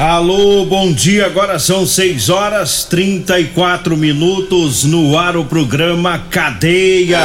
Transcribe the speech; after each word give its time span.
Alô, 0.00 0.64
bom 0.64 0.94
dia. 0.94 1.26
Agora 1.26 1.58
são 1.58 1.84
6 1.84 2.30
horas 2.30 2.84
34 2.84 3.94
minutos 3.98 4.82
no 4.82 5.18
ar 5.18 5.36
o 5.36 5.44
programa 5.44 6.24
Cadeia. 6.30 7.20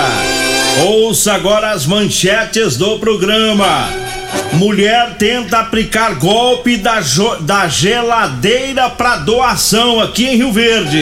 Ouça 0.85 1.31
agora 1.35 1.71
as 1.71 1.85
manchetes 1.85 2.75
do 2.75 2.99
programa. 2.99 3.87
Mulher 4.55 5.15
tenta 5.17 5.59
aplicar 5.59 6.15
golpe 6.15 6.75
da, 6.75 6.99
da 7.39 7.69
geladeira 7.69 8.89
para 8.89 9.19
doação 9.19 10.01
aqui 10.01 10.25
em 10.25 10.35
Rio 10.35 10.51
Verde. 10.51 11.01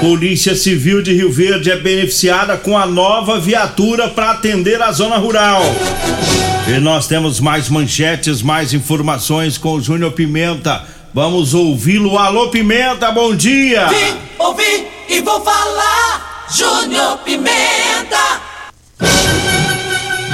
Polícia 0.00 0.54
Civil 0.54 1.02
de 1.02 1.12
Rio 1.12 1.30
Verde 1.30 1.70
é 1.70 1.76
beneficiada 1.76 2.56
com 2.56 2.76
a 2.76 2.86
nova 2.86 3.38
viatura 3.38 4.08
para 4.08 4.30
atender 4.30 4.80
a 4.80 4.90
zona 4.92 5.18
rural. 5.18 5.62
E 6.68 6.80
nós 6.80 7.06
temos 7.06 7.38
mais 7.38 7.68
manchetes, 7.68 8.42
mais 8.42 8.74
informações 8.74 9.56
com 9.56 9.74
o 9.74 9.80
Júnior 9.80 10.10
Pimenta. 10.10 10.84
Vamos 11.14 11.54
ouvi-lo. 11.54 12.18
Alô, 12.18 12.48
Pimenta, 12.48 13.12
bom 13.12 13.36
dia! 13.36 13.86
Vim, 13.86 14.18
ouvi 14.36 14.88
e 15.08 15.20
vou 15.20 15.40
falar, 15.42 16.46
Júnior 16.52 17.18
Pimenta! 17.18 18.40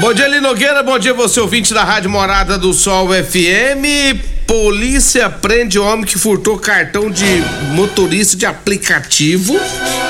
Bom 0.01 0.15
dia, 0.15 0.27
Linogueira, 0.27 0.83
bom 0.83 0.99
dia 0.99 1.13
você 1.13 1.39
ouvinte 1.39 1.75
da 1.75 1.85
Rádio 1.85 2.09
Morada 2.09 2.57
do 2.57 2.73
Sol 2.73 3.11
FM. 3.11 4.19
Polícia 4.47 5.29
prende 5.29 5.79
homem 5.79 6.07
que 6.07 6.19
furtou 6.19 6.59
cartão 6.59 7.11
de 7.11 7.43
motorista 7.75 8.39
de 8.39 8.47
aplicativo. 8.47 9.61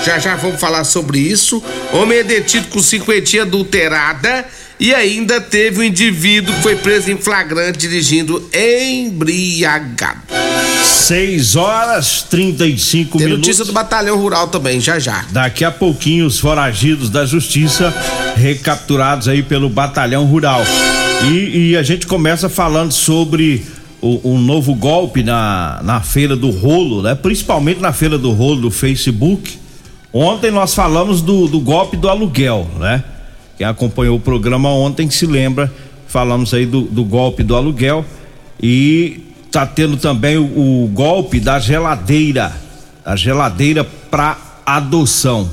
Já 0.04 0.20
já 0.20 0.36
vamos 0.36 0.60
falar 0.60 0.84
sobre 0.84 1.18
isso. 1.18 1.62
Homem 1.92 2.18
é 2.18 2.22
detido 2.22 2.68
com 2.68 2.78
cinquentinha 2.78 3.42
adulterada 3.42 4.46
e 4.82 4.92
ainda 4.92 5.40
teve 5.40 5.78
um 5.78 5.84
indivíduo 5.84 6.52
que 6.56 6.60
foi 6.60 6.74
preso 6.74 7.08
em 7.08 7.16
flagrante 7.16 7.78
dirigindo 7.78 8.50
embriagado. 8.52 10.22
6 10.82 11.54
horas 11.54 12.22
35 12.28 13.16
Tem 13.16 13.28
minutos. 13.28 13.46
notícia 13.46 13.64
do 13.64 13.72
Batalhão 13.72 14.18
Rural 14.18 14.48
também, 14.48 14.80
já 14.80 14.98
já. 14.98 15.24
Daqui 15.30 15.64
a 15.64 15.70
pouquinho 15.70 16.26
os 16.26 16.40
foragidos 16.40 17.10
da 17.10 17.24
justiça 17.24 17.94
recapturados 18.34 19.28
aí 19.28 19.44
pelo 19.44 19.68
Batalhão 19.68 20.24
Rural. 20.24 20.62
E, 21.30 21.70
e 21.70 21.76
a 21.76 21.82
gente 21.84 22.04
começa 22.04 22.48
falando 22.48 22.90
sobre 22.90 23.64
o, 24.00 24.32
o, 24.32 24.38
novo 24.38 24.74
golpe 24.74 25.22
na, 25.22 25.80
na 25.84 26.00
Feira 26.00 26.34
do 26.34 26.50
Rolo, 26.50 27.02
né? 27.02 27.14
Principalmente 27.14 27.80
na 27.80 27.92
Feira 27.92 28.18
do 28.18 28.32
Rolo 28.32 28.62
do 28.62 28.70
Facebook. 28.72 29.60
Ontem 30.12 30.50
nós 30.50 30.74
falamos 30.74 31.22
do, 31.22 31.46
do 31.46 31.60
golpe 31.60 31.96
do 31.96 32.08
aluguel, 32.08 32.68
né? 32.80 33.04
Quem 33.56 33.66
acompanhou 33.66 34.16
o 34.16 34.20
programa 34.20 34.70
ontem 34.70 35.08
se 35.10 35.26
lembra, 35.26 35.72
falamos 36.06 36.52
aí 36.52 36.66
do, 36.66 36.82
do 36.82 37.04
golpe 37.04 37.42
do 37.42 37.54
aluguel 37.54 38.04
e 38.62 39.20
tá 39.50 39.66
tendo 39.66 39.96
também 39.96 40.36
o, 40.38 40.84
o 40.84 40.88
golpe 40.88 41.38
da 41.38 41.58
geladeira, 41.58 42.52
a 43.04 43.14
geladeira 43.16 43.84
para 44.10 44.36
adoção. 44.64 45.50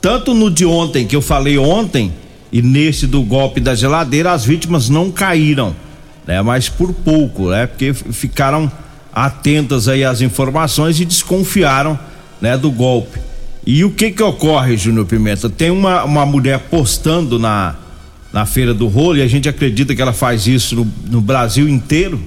Tanto 0.00 0.34
no 0.34 0.50
de 0.50 0.64
ontem 0.64 1.06
que 1.06 1.14
eu 1.14 1.22
falei 1.22 1.58
ontem 1.58 2.12
e 2.50 2.60
nesse 2.60 3.06
do 3.06 3.22
golpe 3.22 3.60
da 3.60 3.74
geladeira 3.74 4.32
as 4.32 4.44
vítimas 4.44 4.88
não 4.88 5.10
caíram, 5.10 5.74
né? 6.26 6.42
Mas 6.42 6.68
por 6.68 6.92
pouco, 6.92 7.50
né? 7.50 7.66
Porque 7.66 7.92
ficaram 7.94 8.70
atentas 9.12 9.88
aí 9.88 10.04
às 10.04 10.20
informações 10.20 10.98
e 10.98 11.04
desconfiaram, 11.04 11.98
né, 12.40 12.56
do 12.56 12.70
golpe. 12.70 13.20
E 13.64 13.84
o 13.84 13.90
que 13.90 14.10
que 14.10 14.22
ocorre, 14.22 14.76
Júnior 14.76 15.06
Pimenta? 15.06 15.48
Tem 15.48 15.70
uma, 15.70 16.02
uma 16.04 16.26
mulher 16.26 16.58
postando 16.58 17.38
na, 17.38 17.76
na 18.32 18.44
Feira 18.44 18.74
do 18.74 18.88
Rolo 18.88 19.18
e 19.18 19.22
a 19.22 19.28
gente 19.28 19.48
acredita 19.48 19.94
que 19.94 20.02
ela 20.02 20.12
faz 20.12 20.46
isso 20.48 20.74
no, 20.74 20.92
no 21.08 21.20
Brasil 21.20 21.68
inteiro. 21.68 22.20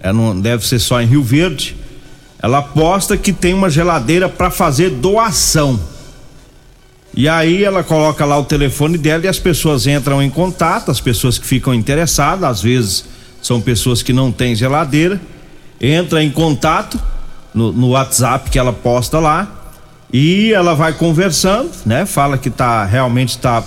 Ela 0.00 0.14
não 0.14 0.40
deve 0.40 0.66
ser 0.66 0.78
só 0.78 1.00
em 1.00 1.06
Rio 1.06 1.22
Verde. 1.22 1.76
Ela 2.40 2.62
posta 2.62 3.16
que 3.16 3.32
tem 3.32 3.52
uma 3.52 3.68
geladeira 3.68 4.28
para 4.30 4.50
fazer 4.50 4.90
doação. 4.90 5.78
E 7.14 7.28
aí 7.28 7.64
ela 7.64 7.82
coloca 7.82 8.24
lá 8.24 8.38
o 8.38 8.44
telefone 8.44 8.96
dela 8.96 9.24
e 9.24 9.28
as 9.28 9.38
pessoas 9.38 9.86
entram 9.86 10.22
em 10.22 10.30
contato, 10.30 10.90
as 10.90 11.00
pessoas 11.00 11.36
que 11.36 11.46
ficam 11.46 11.74
interessadas, 11.74 12.48
às 12.48 12.62
vezes 12.62 13.04
são 13.42 13.60
pessoas 13.60 14.02
que 14.02 14.12
não 14.12 14.30
têm 14.30 14.54
geladeira, 14.54 15.20
entra 15.80 16.22
em 16.22 16.30
contato 16.30 16.98
no, 17.52 17.72
no 17.72 17.88
WhatsApp 17.90 18.50
que 18.50 18.58
ela 18.58 18.72
posta 18.72 19.18
lá 19.18 19.58
e 20.12 20.52
ela 20.52 20.74
vai 20.74 20.92
conversando, 20.92 21.70
né? 21.84 22.06
Fala 22.06 22.38
que 22.38 22.48
tá 22.48 22.84
realmente 22.84 23.30
está 23.30 23.62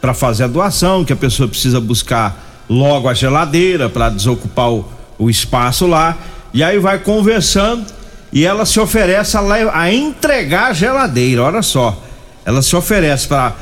para 0.00 0.12
fazer 0.12 0.44
a 0.44 0.48
doação, 0.48 1.04
que 1.04 1.12
a 1.12 1.16
pessoa 1.16 1.48
precisa 1.48 1.80
buscar 1.80 2.64
logo 2.68 3.08
a 3.08 3.14
geladeira 3.14 3.88
para 3.88 4.08
desocupar 4.08 4.70
o, 4.70 4.88
o, 5.18 5.30
espaço 5.30 5.86
lá. 5.86 6.16
E 6.52 6.62
aí 6.62 6.78
vai 6.78 6.98
conversando 6.98 7.86
e 8.32 8.44
ela 8.44 8.64
se 8.66 8.78
oferece 8.78 9.36
a, 9.36 9.42
a 9.72 9.92
entregar 9.92 10.70
a 10.70 10.72
geladeira. 10.72 11.42
Olha 11.42 11.62
só, 11.62 12.00
ela 12.44 12.62
se 12.62 12.74
oferece 12.74 13.26
para 13.26 13.54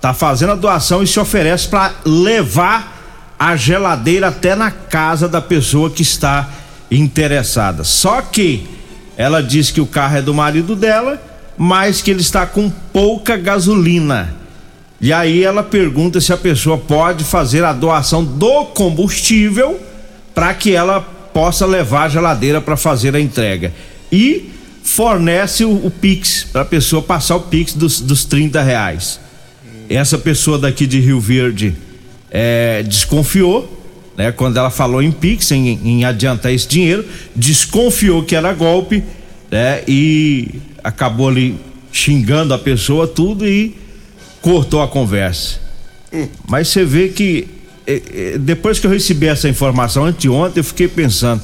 tá 0.00 0.12
fazendo 0.12 0.52
a 0.52 0.56
doação 0.56 1.02
e 1.02 1.06
se 1.06 1.18
oferece 1.18 1.66
para 1.66 1.92
levar 2.04 2.94
a 3.38 3.56
geladeira 3.56 4.28
até 4.28 4.54
na 4.54 4.70
casa 4.70 5.26
da 5.26 5.40
pessoa 5.40 5.88
que 5.88 6.02
está 6.02 6.50
interessada. 6.90 7.84
Só 7.84 8.20
que 8.20 8.68
ela 9.16 9.42
diz 9.42 9.70
que 9.70 9.80
o 9.80 9.86
carro 9.86 10.18
é 10.18 10.22
do 10.22 10.34
marido 10.34 10.76
dela 10.76 11.18
mas 11.56 12.02
que 12.02 12.10
ele 12.10 12.20
está 12.20 12.46
com 12.46 12.70
pouca 12.92 13.36
gasolina. 13.36 14.34
E 15.00 15.12
aí 15.12 15.44
ela 15.44 15.62
pergunta 15.62 16.20
se 16.20 16.32
a 16.32 16.36
pessoa 16.36 16.78
pode 16.78 17.24
fazer 17.24 17.64
a 17.64 17.72
doação 17.72 18.24
do 18.24 18.66
combustível 18.66 19.80
para 20.34 20.52
que 20.54 20.72
ela 20.72 21.00
possa 21.00 21.66
levar 21.66 22.04
a 22.04 22.08
geladeira 22.08 22.60
para 22.60 22.76
fazer 22.76 23.14
a 23.14 23.20
entrega. 23.20 23.72
E 24.10 24.50
fornece 24.82 25.64
o, 25.64 25.86
o 25.86 25.90
Pix 25.90 26.46
para 26.50 26.62
a 26.62 26.64
pessoa 26.64 27.02
passar 27.02 27.36
o 27.36 27.40
Pix 27.40 27.74
dos, 27.74 28.00
dos 28.00 28.24
30 28.24 28.62
reais. 28.62 29.20
Essa 29.88 30.16
pessoa 30.16 30.58
daqui 30.58 30.86
de 30.86 31.00
Rio 31.00 31.20
Verde 31.20 31.74
é, 32.30 32.82
desconfiou, 32.82 33.82
né? 34.16 34.32
Quando 34.32 34.56
ela 34.56 34.70
falou 34.70 35.02
em 35.02 35.10
Pix, 35.10 35.50
em, 35.50 35.78
em 35.84 36.04
adiantar 36.04 36.52
esse 36.52 36.66
dinheiro, 36.66 37.04
desconfiou 37.34 38.22
que 38.22 38.34
era 38.34 38.52
golpe, 38.52 39.02
né? 39.50 39.82
E 39.86 40.48
acabou 40.84 41.28
ali 41.28 41.58
xingando 41.90 42.52
a 42.52 42.58
pessoa 42.58 43.08
tudo 43.08 43.48
e 43.48 43.74
cortou 44.42 44.82
a 44.82 44.88
conversa. 44.88 45.58
Hum. 46.12 46.28
Mas 46.46 46.68
você 46.68 46.84
vê 46.84 47.08
que 47.08 47.48
é, 47.86 48.02
é, 48.34 48.38
depois 48.38 48.78
que 48.78 48.86
eu 48.86 48.90
recebi 48.90 49.26
essa 49.26 49.48
informação 49.48 50.04
anteontem, 50.04 50.60
eu 50.60 50.64
fiquei 50.64 50.86
pensando. 50.86 51.42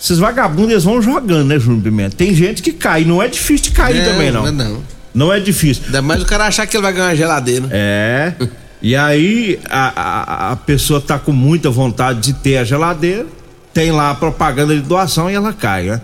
Esses 0.00 0.18
vagabundos 0.18 0.70
eles 0.70 0.84
vão 0.84 1.02
jogando, 1.02 1.48
né, 1.48 1.58
Júnior 1.58 1.82
Pimenta? 1.82 2.16
Tem 2.16 2.34
gente 2.34 2.62
que 2.62 2.72
cai, 2.72 3.04
não 3.04 3.22
é 3.22 3.28
difícil 3.28 3.64
de 3.64 3.72
cair 3.72 3.98
não, 3.98 4.12
também, 4.12 4.30
não. 4.30 4.44
Não, 4.44 4.52
não. 4.52 4.82
Não 5.12 5.32
é 5.32 5.40
difícil. 5.40 5.84
Ainda 5.86 6.00
mais 6.00 6.22
o 6.22 6.26
cara 6.26 6.46
achar 6.46 6.66
que 6.66 6.76
ele 6.76 6.82
vai 6.82 6.92
ganhar 6.92 7.08
uma 7.08 7.16
geladeira. 7.16 7.68
É. 7.70 8.32
e 8.80 8.96
aí 8.96 9.58
a, 9.68 9.92
a, 10.00 10.52
a 10.52 10.56
pessoa 10.56 11.00
tá 11.00 11.18
com 11.18 11.32
muita 11.32 11.68
vontade 11.68 12.20
de 12.20 12.32
ter 12.32 12.56
a 12.56 12.64
geladeira, 12.64 13.26
tem 13.74 13.90
lá 13.90 14.10
a 14.10 14.14
propaganda 14.14 14.74
de 14.74 14.80
doação 14.80 15.30
e 15.30 15.34
ela 15.34 15.52
cai, 15.52 15.84
né? 15.84 16.00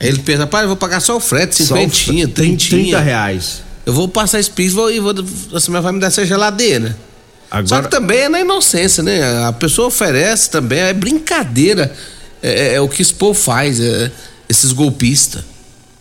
Ele 0.00 0.18
pensa, 0.18 0.40
rapaz, 0.40 0.62
eu 0.62 0.68
vou 0.68 0.76
pagar 0.76 1.00
só 1.00 1.16
o 1.16 1.20
frete, 1.20 1.56
cinquentinha, 1.64 2.28
trintinha. 2.28 2.82
30 2.98 3.00
reais. 3.00 3.62
Eu 3.84 3.92
vou 3.92 4.08
passar 4.08 4.38
esse 4.40 4.50
piso 4.50 4.90
e 4.90 4.98
vou, 5.00 5.14
você 5.50 5.70
vai 5.70 5.92
me 5.92 6.00
dar 6.00 6.08
essa 6.08 6.24
geladeira. 6.26 6.96
Agora- 7.50 7.66
Só 7.68 7.82
que 7.82 7.88
também 7.88 8.18
é 8.22 8.28
na 8.28 8.40
inocência, 8.40 9.02
né? 9.02 9.46
A 9.46 9.52
pessoa 9.52 9.88
oferece 9.88 10.50
também, 10.50 10.80
é 10.80 10.92
brincadeira. 10.92 11.92
É, 12.42 12.74
é 12.74 12.80
o 12.80 12.88
que 12.88 13.00
esse 13.00 13.14
povo 13.14 13.38
faz, 13.38 13.80
é, 13.80 14.10
esses 14.48 14.72
golpistas. 14.72 15.42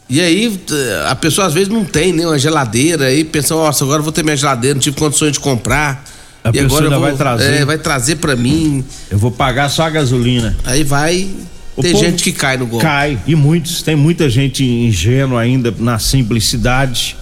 E 0.09 0.19
aí, 0.21 0.59
a 1.07 1.15
pessoa 1.15 1.47
às 1.47 1.53
vezes 1.53 1.69
não 1.69 1.83
tem 1.85 2.11
nem 2.11 2.25
uma 2.25 2.37
geladeira, 2.37 3.05
aí 3.05 3.23
pensa, 3.23 3.55
nossa, 3.55 3.83
agora 3.83 3.99
eu 3.99 4.03
vou 4.03 4.11
ter 4.11 4.23
minha 4.23 4.35
geladeira, 4.35 4.73
não 4.75 4.81
tive 4.81 4.97
condições 4.97 5.31
de 5.33 5.39
comprar. 5.39 6.03
A 6.43 6.49
e 6.49 6.51
pessoa 6.53 6.81
agora 6.81 6.89
vou, 6.99 7.07
vai 7.07 7.15
trazer. 7.15 7.53
É, 7.61 7.65
vai 7.65 7.77
trazer 7.77 8.15
pra 8.17 8.35
mim. 8.35 8.83
Eu 9.09 9.17
vou 9.17 9.31
pagar 9.31 9.67
só 9.69 9.83
a 9.83 9.89
gasolina. 9.89 10.55
Aí 10.63 10.83
vai. 10.83 11.27
O 11.75 11.81
tem 11.81 11.95
gente 11.95 12.23
que 12.23 12.31
cai 12.31 12.57
no 12.57 12.65
golpe. 12.65 12.85
Cai, 12.85 13.19
e 13.27 13.35
muitos. 13.35 13.81
Tem 13.81 13.95
muita 13.95 14.29
gente 14.29 14.63
ingênua 14.63 15.41
ainda 15.41 15.73
na 15.77 15.99
simplicidade 15.99 17.15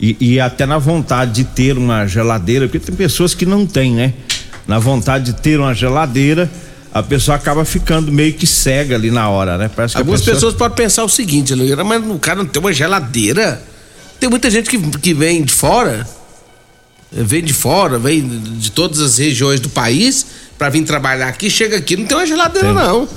e, 0.00 0.16
e 0.20 0.40
até 0.40 0.66
na 0.66 0.78
vontade 0.78 1.32
de 1.32 1.44
ter 1.44 1.78
uma 1.78 2.06
geladeira, 2.06 2.66
porque 2.66 2.80
tem 2.84 2.94
pessoas 2.94 3.34
que 3.34 3.46
não 3.46 3.64
têm, 3.66 3.92
né? 3.92 4.12
Na 4.66 4.78
vontade 4.78 5.26
de 5.26 5.34
ter 5.40 5.58
uma 5.60 5.72
geladeira, 5.74 6.50
a 6.92 7.02
pessoa 7.02 7.36
acaba 7.36 7.64
ficando 7.64 8.10
meio 8.10 8.32
que 8.34 8.46
cega 8.46 8.96
ali 8.96 9.10
na 9.10 9.28
hora, 9.28 9.56
né? 9.56 9.70
Parece 9.74 9.94
que 9.94 9.98
Algumas 10.00 10.20
pessoa- 10.20 10.34
pessoas 10.34 10.54
podem 10.54 10.76
pensar 10.76 11.04
o 11.04 11.08
seguinte, 11.08 11.54
mas 11.54 12.04
o 12.10 12.18
cara 12.18 12.38
não 12.38 12.46
tem 12.46 12.60
uma 12.60 12.72
geladeira. 12.72 13.62
Tem 14.18 14.28
muita 14.28 14.50
gente 14.50 14.68
que, 14.68 14.78
que 14.98 15.14
vem 15.14 15.42
de 15.42 15.52
fora, 15.52 16.06
eh, 17.16 17.22
vem 17.22 17.42
de 17.42 17.52
fora, 17.52 17.98
vem 17.98 18.20
de 18.58 18.70
todas 18.70 19.00
as 19.00 19.18
regiões 19.18 19.60
do 19.60 19.68
país 19.68 20.26
pra 20.58 20.68
vir 20.68 20.82
trabalhar 20.84 21.28
aqui, 21.28 21.48
chega 21.50 21.76
aqui, 21.76 21.96
não 21.96 22.06
tem 22.06 22.16
uma 22.16 22.26
geladeira, 22.26 22.68
Tem. 22.68 22.76
não. 22.76 23.08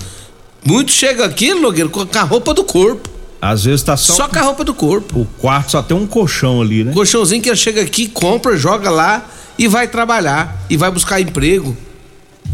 Muitos 0.65 0.95
chegam 0.95 1.23
aqui, 1.23 1.53
Nogueira, 1.53 1.89
com 1.89 2.01
a 2.17 2.21
roupa 2.23 2.53
do 2.53 2.63
corpo. 2.63 3.07
Às 3.39 3.65
vezes 3.65 3.83
tá 3.83 3.95
só, 3.95 4.13
Só 4.13 4.27
com 4.27 4.39
a 4.39 4.41
roupa 4.41 4.63
do 4.63 4.73
corpo. 4.73 5.19
o 5.21 5.25
quarto 5.39 5.71
só 5.71 5.83
tem 5.83 5.95
um 5.95 6.07
colchão 6.07 6.61
ali, 6.61 6.83
né? 6.83 6.91
Colchãozinho 6.91 7.41
que 7.41 7.49
ele 7.49 7.55
chega 7.55 7.81
aqui, 7.81 8.07
compra, 8.07 8.57
joga 8.57 8.89
lá 8.89 9.29
e 9.59 9.67
vai 9.67 9.87
trabalhar. 9.87 10.65
E 10.67 10.75
vai 10.75 10.89
buscar 10.89 11.21
emprego. 11.21 11.77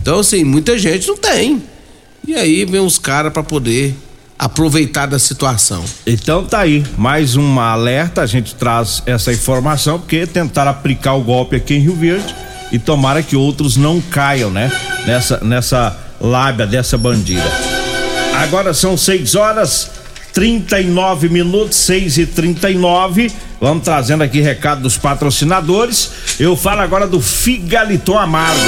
Então, 0.02 0.20
assim, 0.20 0.44
muita 0.44 0.78
gente 0.78 1.08
não 1.08 1.16
tem. 1.16 1.64
E 2.28 2.36
aí 2.36 2.66
vem 2.66 2.82
uns 2.82 3.00
caras 3.00 3.32
pra 3.32 3.42
poder 3.44 3.96
aproveitar 4.38 5.06
da 5.06 5.18
situação. 5.18 5.84
Então 6.06 6.44
tá 6.44 6.60
aí, 6.60 6.84
mais 6.98 7.36
uma 7.36 7.72
alerta, 7.72 8.22
a 8.22 8.26
gente 8.26 8.56
traz 8.56 9.02
essa 9.06 9.32
informação, 9.32 10.00
porque 10.00 10.26
tentaram 10.28 10.72
aplicar 10.72 11.14
o 11.14 11.22
golpe 11.22 11.56
aqui 11.56 11.76
em 11.76 11.80
Rio 11.80 11.96
Verde 11.96 12.36
e 12.72 12.80
tomara 12.80 13.22
que 13.24 13.36
outros 13.36 13.78
não 13.78 14.02
caiam, 14.02 14.50
né? 14.50 14.72
Nessa, 15.06 15.40
nessa 15.44 15.96
lábia 16.20 16.66
dessa 16.68 16.98
bandida. 16.98 17.81
Agora 18.42 18.74
são 18.74 18.98
6 18.98 19.36
horas 19.36 19.92
39 20.34 21.30
minutos, 21.30 21.78
6 21.78 22.18
e 22.18 22.26
39 22.26 23.32
Vamos 23.62 23.84
trazendo 23.84 24.24
aqui 24.24 24.42
recado 24.42 24.82
dos 24.82 24.98
patrocinadores. 24.98 26.12
Eu 26.40 26.58
falo 26.58 26.82
agora 26.82 27.06
do 27.06 27.22
Figaliton 27.22 28.18
Amargo. 28.18 28.60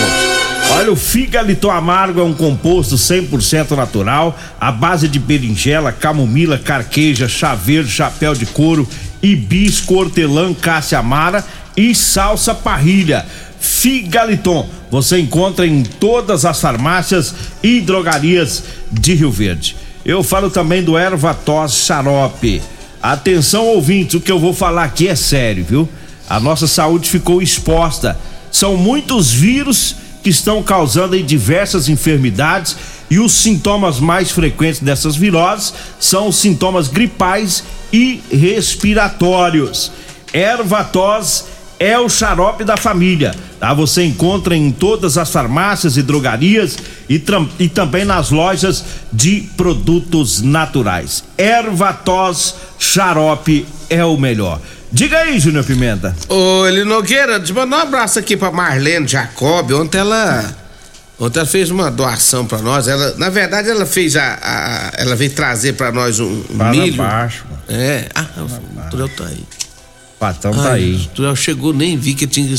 Olha, 0.70 0.92
o 0.92 0.96
Figaliton 0.96 1.72
Amargo 1.72 2.20
é 2.20 2.24
um 2.24 2.36
composto 2.36 2.96
100% 2.96 3.72
natural, 3.72 4.38
à 4.62 4.72
base 4.72 5.08
de 5.08 5.18
berinjela, 5.18 5.92
camomila, 5.92 6.60
carqueja, 6.60 7.28
chá 7.28 7.56
verde, 7.56 7.90
chapéu 7.90 8.36
de 8.36 8.46
couro, 8.46 8.88
hibisco, 9.24 9.96
hortelã, 9.96 10.54
cássia 10.54 11.00
amara 11.00 11.44
e 11.76 11.96
salsa 11.96 12.54
parrilha. 12.54 13.26
Figaliton, 13.64 14.68
você 14.92 15.20
encontra 15.20 15.66
em 15.66 15.84
todas 15.84 16.44
as 16.44 16.60
farmácias 16.60 17.34
e 17.64 17.80
drogarias 17.80 18.62
de 18.92 19.14
Rio 19.14 19.32
Verde. 19.32 19.78
Eu 20.04 20.22
falo 20.22 20.50
também 20.50 20.84
do 20.84 20.98
erva 20.98 21.34
tos 21.34 21.86
xarope. 21.86 22.62
Atenção 23.02 23.68
ouvintes, 23.68 24.16
o 24.16 24.20
que 24.20 24.30
eu 24.30 24.38
vou 24.38 24.54
falar 24.54 24.84
aqui 24.84 25.08
é 25.08 25.16
sério, 25.16 25.64
viu? 25.64 25.88
A 26.30 26.42
nossa 26.42 26.68
saúde 26.68 27.10
ficou 27.10 27.42
exposta. 27.42 28.20
São 28.52 28.76
muitos 28.76 29.32
vírus 29.32 29.96
que 30.22 30.30
estão 30.30 30.62
causando 30.62 31.22
diversas 31.24 31.88
enfermidades 31.88 32.76
e 33.10 33.18
os 33.18 33.32
sintomas 33.32 33.98
mais 33.98 34.30
frequentes 34.30 34.82
dessas 34.82 35.16
viroses 35.16 35.74
são 36.02 36.28
os 36.28 36.36
sintomas 36.36 36.90
gripais 36.90 37.64
e 37.94 38.22
respiratórios. 38.30 39.90
Erva 40.34 40.84
tos 40.84 41.46
é 41.86 42.00
o 42.00 42.08
xarope 42.08 42.64
da 42.64 42.78
família, 42.78 43.36
tá? 43.60 43.74
Você 43.74 44.04
encontra 44.04 44.56
em 44.56 44.72
todas 44.72 45.18
as 45.18 45.30
farmácias 45.30 45.98
e 45.98 46.02
drogarias 46.02 46.78
e, 47.10 47.22
e 47.60 47.68
também 47.68 48.06
nas 48.06 48.30
lojas 48.32 48.84
de 49.12 49.50
produtos 49.58 50.42
naturais. 50.42 51.24
Ervatos 51.38 52.56
xarope 52.80 53.66
é 53.90 54.04
o 54.06 54.18
melhor. 54.18 54.60
Diga 54.92 55.18
aí, 55.20 55.40
Júnior 55.40 55.64
Pimenta. 55.66 56.16
Ô, 56.30 56.66
Eli 56.68 56.84
Nogueira, 56.84 57.40
te 57.40 57.52
mandar 57.52 57.78
um 57.78 57.82
abraço 57.82 58.20
aqui 58.20 58.38
pra 58.38 58.52
Marlene 58.52 59.08
Jacob. 59.08 59.72
Ontem 59.74 59.98
ela. 59.98 60.54
Ontem 61.20 61.40
ela 61.40 61.48
fez 61.48 61.70
uma 61.72 61.90
doação 61.90 62.46
pra 62.46 62.60
nós. 62.60 62.88
Ela, 62.88 63.16
na 63.18 63.30
verdade, 63.30 63.70
ela 63.70 63.86
fez 63.86 64.16
a. 64.16 64.38
a- 64.42 64.92
ela 64.98 65.16
veio 65.16 65.32
trazer 65.32 65.74
pra 65.74 65.92
nós 65.92 66.20
um, 66.20 66.44
um 66.50 66.70
milho. 66.70 66.96
baixo, 66.98 67.44
mano. 67.50 67.62
É. 67.70 68.08
Ah, 68.14 68.26
o 68.44 69.10
tá 69.10 69.26
aí. 69.26 69.44
Patrão 70.24 70.54
tá 70.54 70.74
aí. 70.74 71.10
Turel 71.14 71.36
chegou, 71.36 71.74
nem 71.74 71.98
vi 71.98 72.14
que 72.14 72.26
tinha 72.26 72.56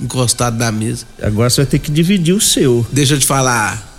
encostado 0.00 0.56
na 0.56 0.72
mesa. 0.72 1.04
Agora 1.22 1.50
você 1.50 1.62
vai 1.62 1.66
ter 1.70 1.78
que 1.78 1.90
dividir 1.90 2.34
o 2.34 2.40
seu. 2.40 2.86
Deixa 2.90 3.14
eu 3.14 3.18
te 3.18 3.26
falar. 3.26 3.90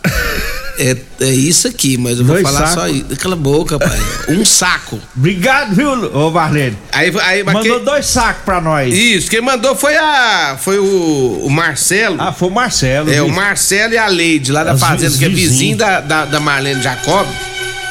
É, 0.79 0.97
é 1.21 1.29
isso 1.31 1.67
aqui, 1.67 1.97
mas 1.99 2.17
eu 2.17 2.25
vou 2.25 2.33
Dois 2.33 2.47
falar 2.47 2.65
sacos? 2.65 2.73
só 2.73 2.87
isso. 2.87 3.05
Cala 3.19 3.35
a 3.35 3.37
boca, 3.37 3.77
pai. 3.77 3.99
Um 4.29 4.43
saco. 4.43 4.99
Obrigado, 5.15 5.75
viu, 5.75 5.91
ô 6.17 6.31
Marlene? 6.31 6.75
Aí, 6.91 7.13
aí 7.21 7.43
mas 7.43 7.53
Mandou 7.53 7.75
quem- 7.75 7.85
dois 7.85 8.05
sacos 8.07 8.43
pra 8.43 8.59
nós. 8.59 8.91
Isso, 8.91 9.29
quem 9.29 9.39
mandou 9.39 9.75
foi 9.75 9.95
a. 9.95 10.57
Foi 10.59 10.79
o, 10.79 11.41
o 11.45 11.49
Marcelo. 11.51 12.17
Ah, 12.19 12.33
foi 12.33 12.47
o 12.47 12.51
Marcelo. 12.51 13.07
É, 13.11 13.13
viu? 13.13 13.27
o 13.27 13.31
Marcelo 13.31 13.93
e 13.93 13.97
a 13.99 14.07
Leide, 14.07 14.51
lá 14.51 14.63
da 14.63 14.71
As 14.71 14.79
fazenda, 14.79 15.15
que 15.15 15.25
é 15.25 15.29
vizinho. 15.29 15.49
vizinho 15.51 15.77
da, 15.77 16.01
da, 16.01 16.25
da 16.25 16.39
Marlene 16.39 16.81
Jacob. 16.81 17.27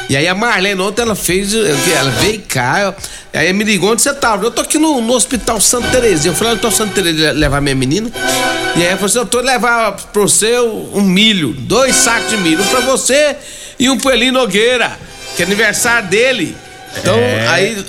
E 0.09 0.17
aí 0.17 0.29
a 0.29 0.35
Marlene 0.35 0.81
ontem 0.81 1.03
ela 1.03 1.15
fez, 1.15 1.55
ela 1.55 2.11
veio 2.21 2.43
cá, 2.47 2.95
aí 3.33 3.51
me 3.53 3.65
ligou 3.65 3.93
onde 3.93 4.03
você 4.03 4.13
tava. 4.13 4.45
Eu 4.45 4.51
tô 4.51 4.61
aqui 4.61 4.77
no, 4.79 5.01
no 5.01 5.15
hospital 5.15 5.61
Santa 5.61 5.89
Terezinha. 5.89 6.33
Eu 6.33 6.37
falei, 6.37 6.53
eu 6.55 6.59
tô 6.59 6.71
Santa 6.71 6.93
Terezinha 6.95 7.33
levar 7.33 7.61
minha 7.61 7.75
menina. 7.75 8.11
E 8.77 8.81
aí 8.81 8.87
ela 8.89 8.97
falou 8.97 9.07
assim, 9.07 9.19
eu 9.19 9.27
tô 9.27 9.41
levar 9.41 9.93
pra 9.93 10.23
você 10.23 10.59
um 10.59 11.01
milho, 11.03 11.55
dois 11.55 11.95
sacos 11.97 12.29
de 12.31 12.37
milho, 12.37 12.63
um 12.63 12.67
pra 12.67 12.81
você 12.81 13.37
e 13.79 13.89
um 13.89 13.97
pro 13.97 14.11
Eli 14.11 14.31
Nogueira, 14.31 14.93
que 15.37 15.43
é 15.43 15.47
aniversário 15.47 16.09
dele. 16.09 16.57
Então, 16.99 17.17
É. 17.17 17.49
aí 17.49 17.85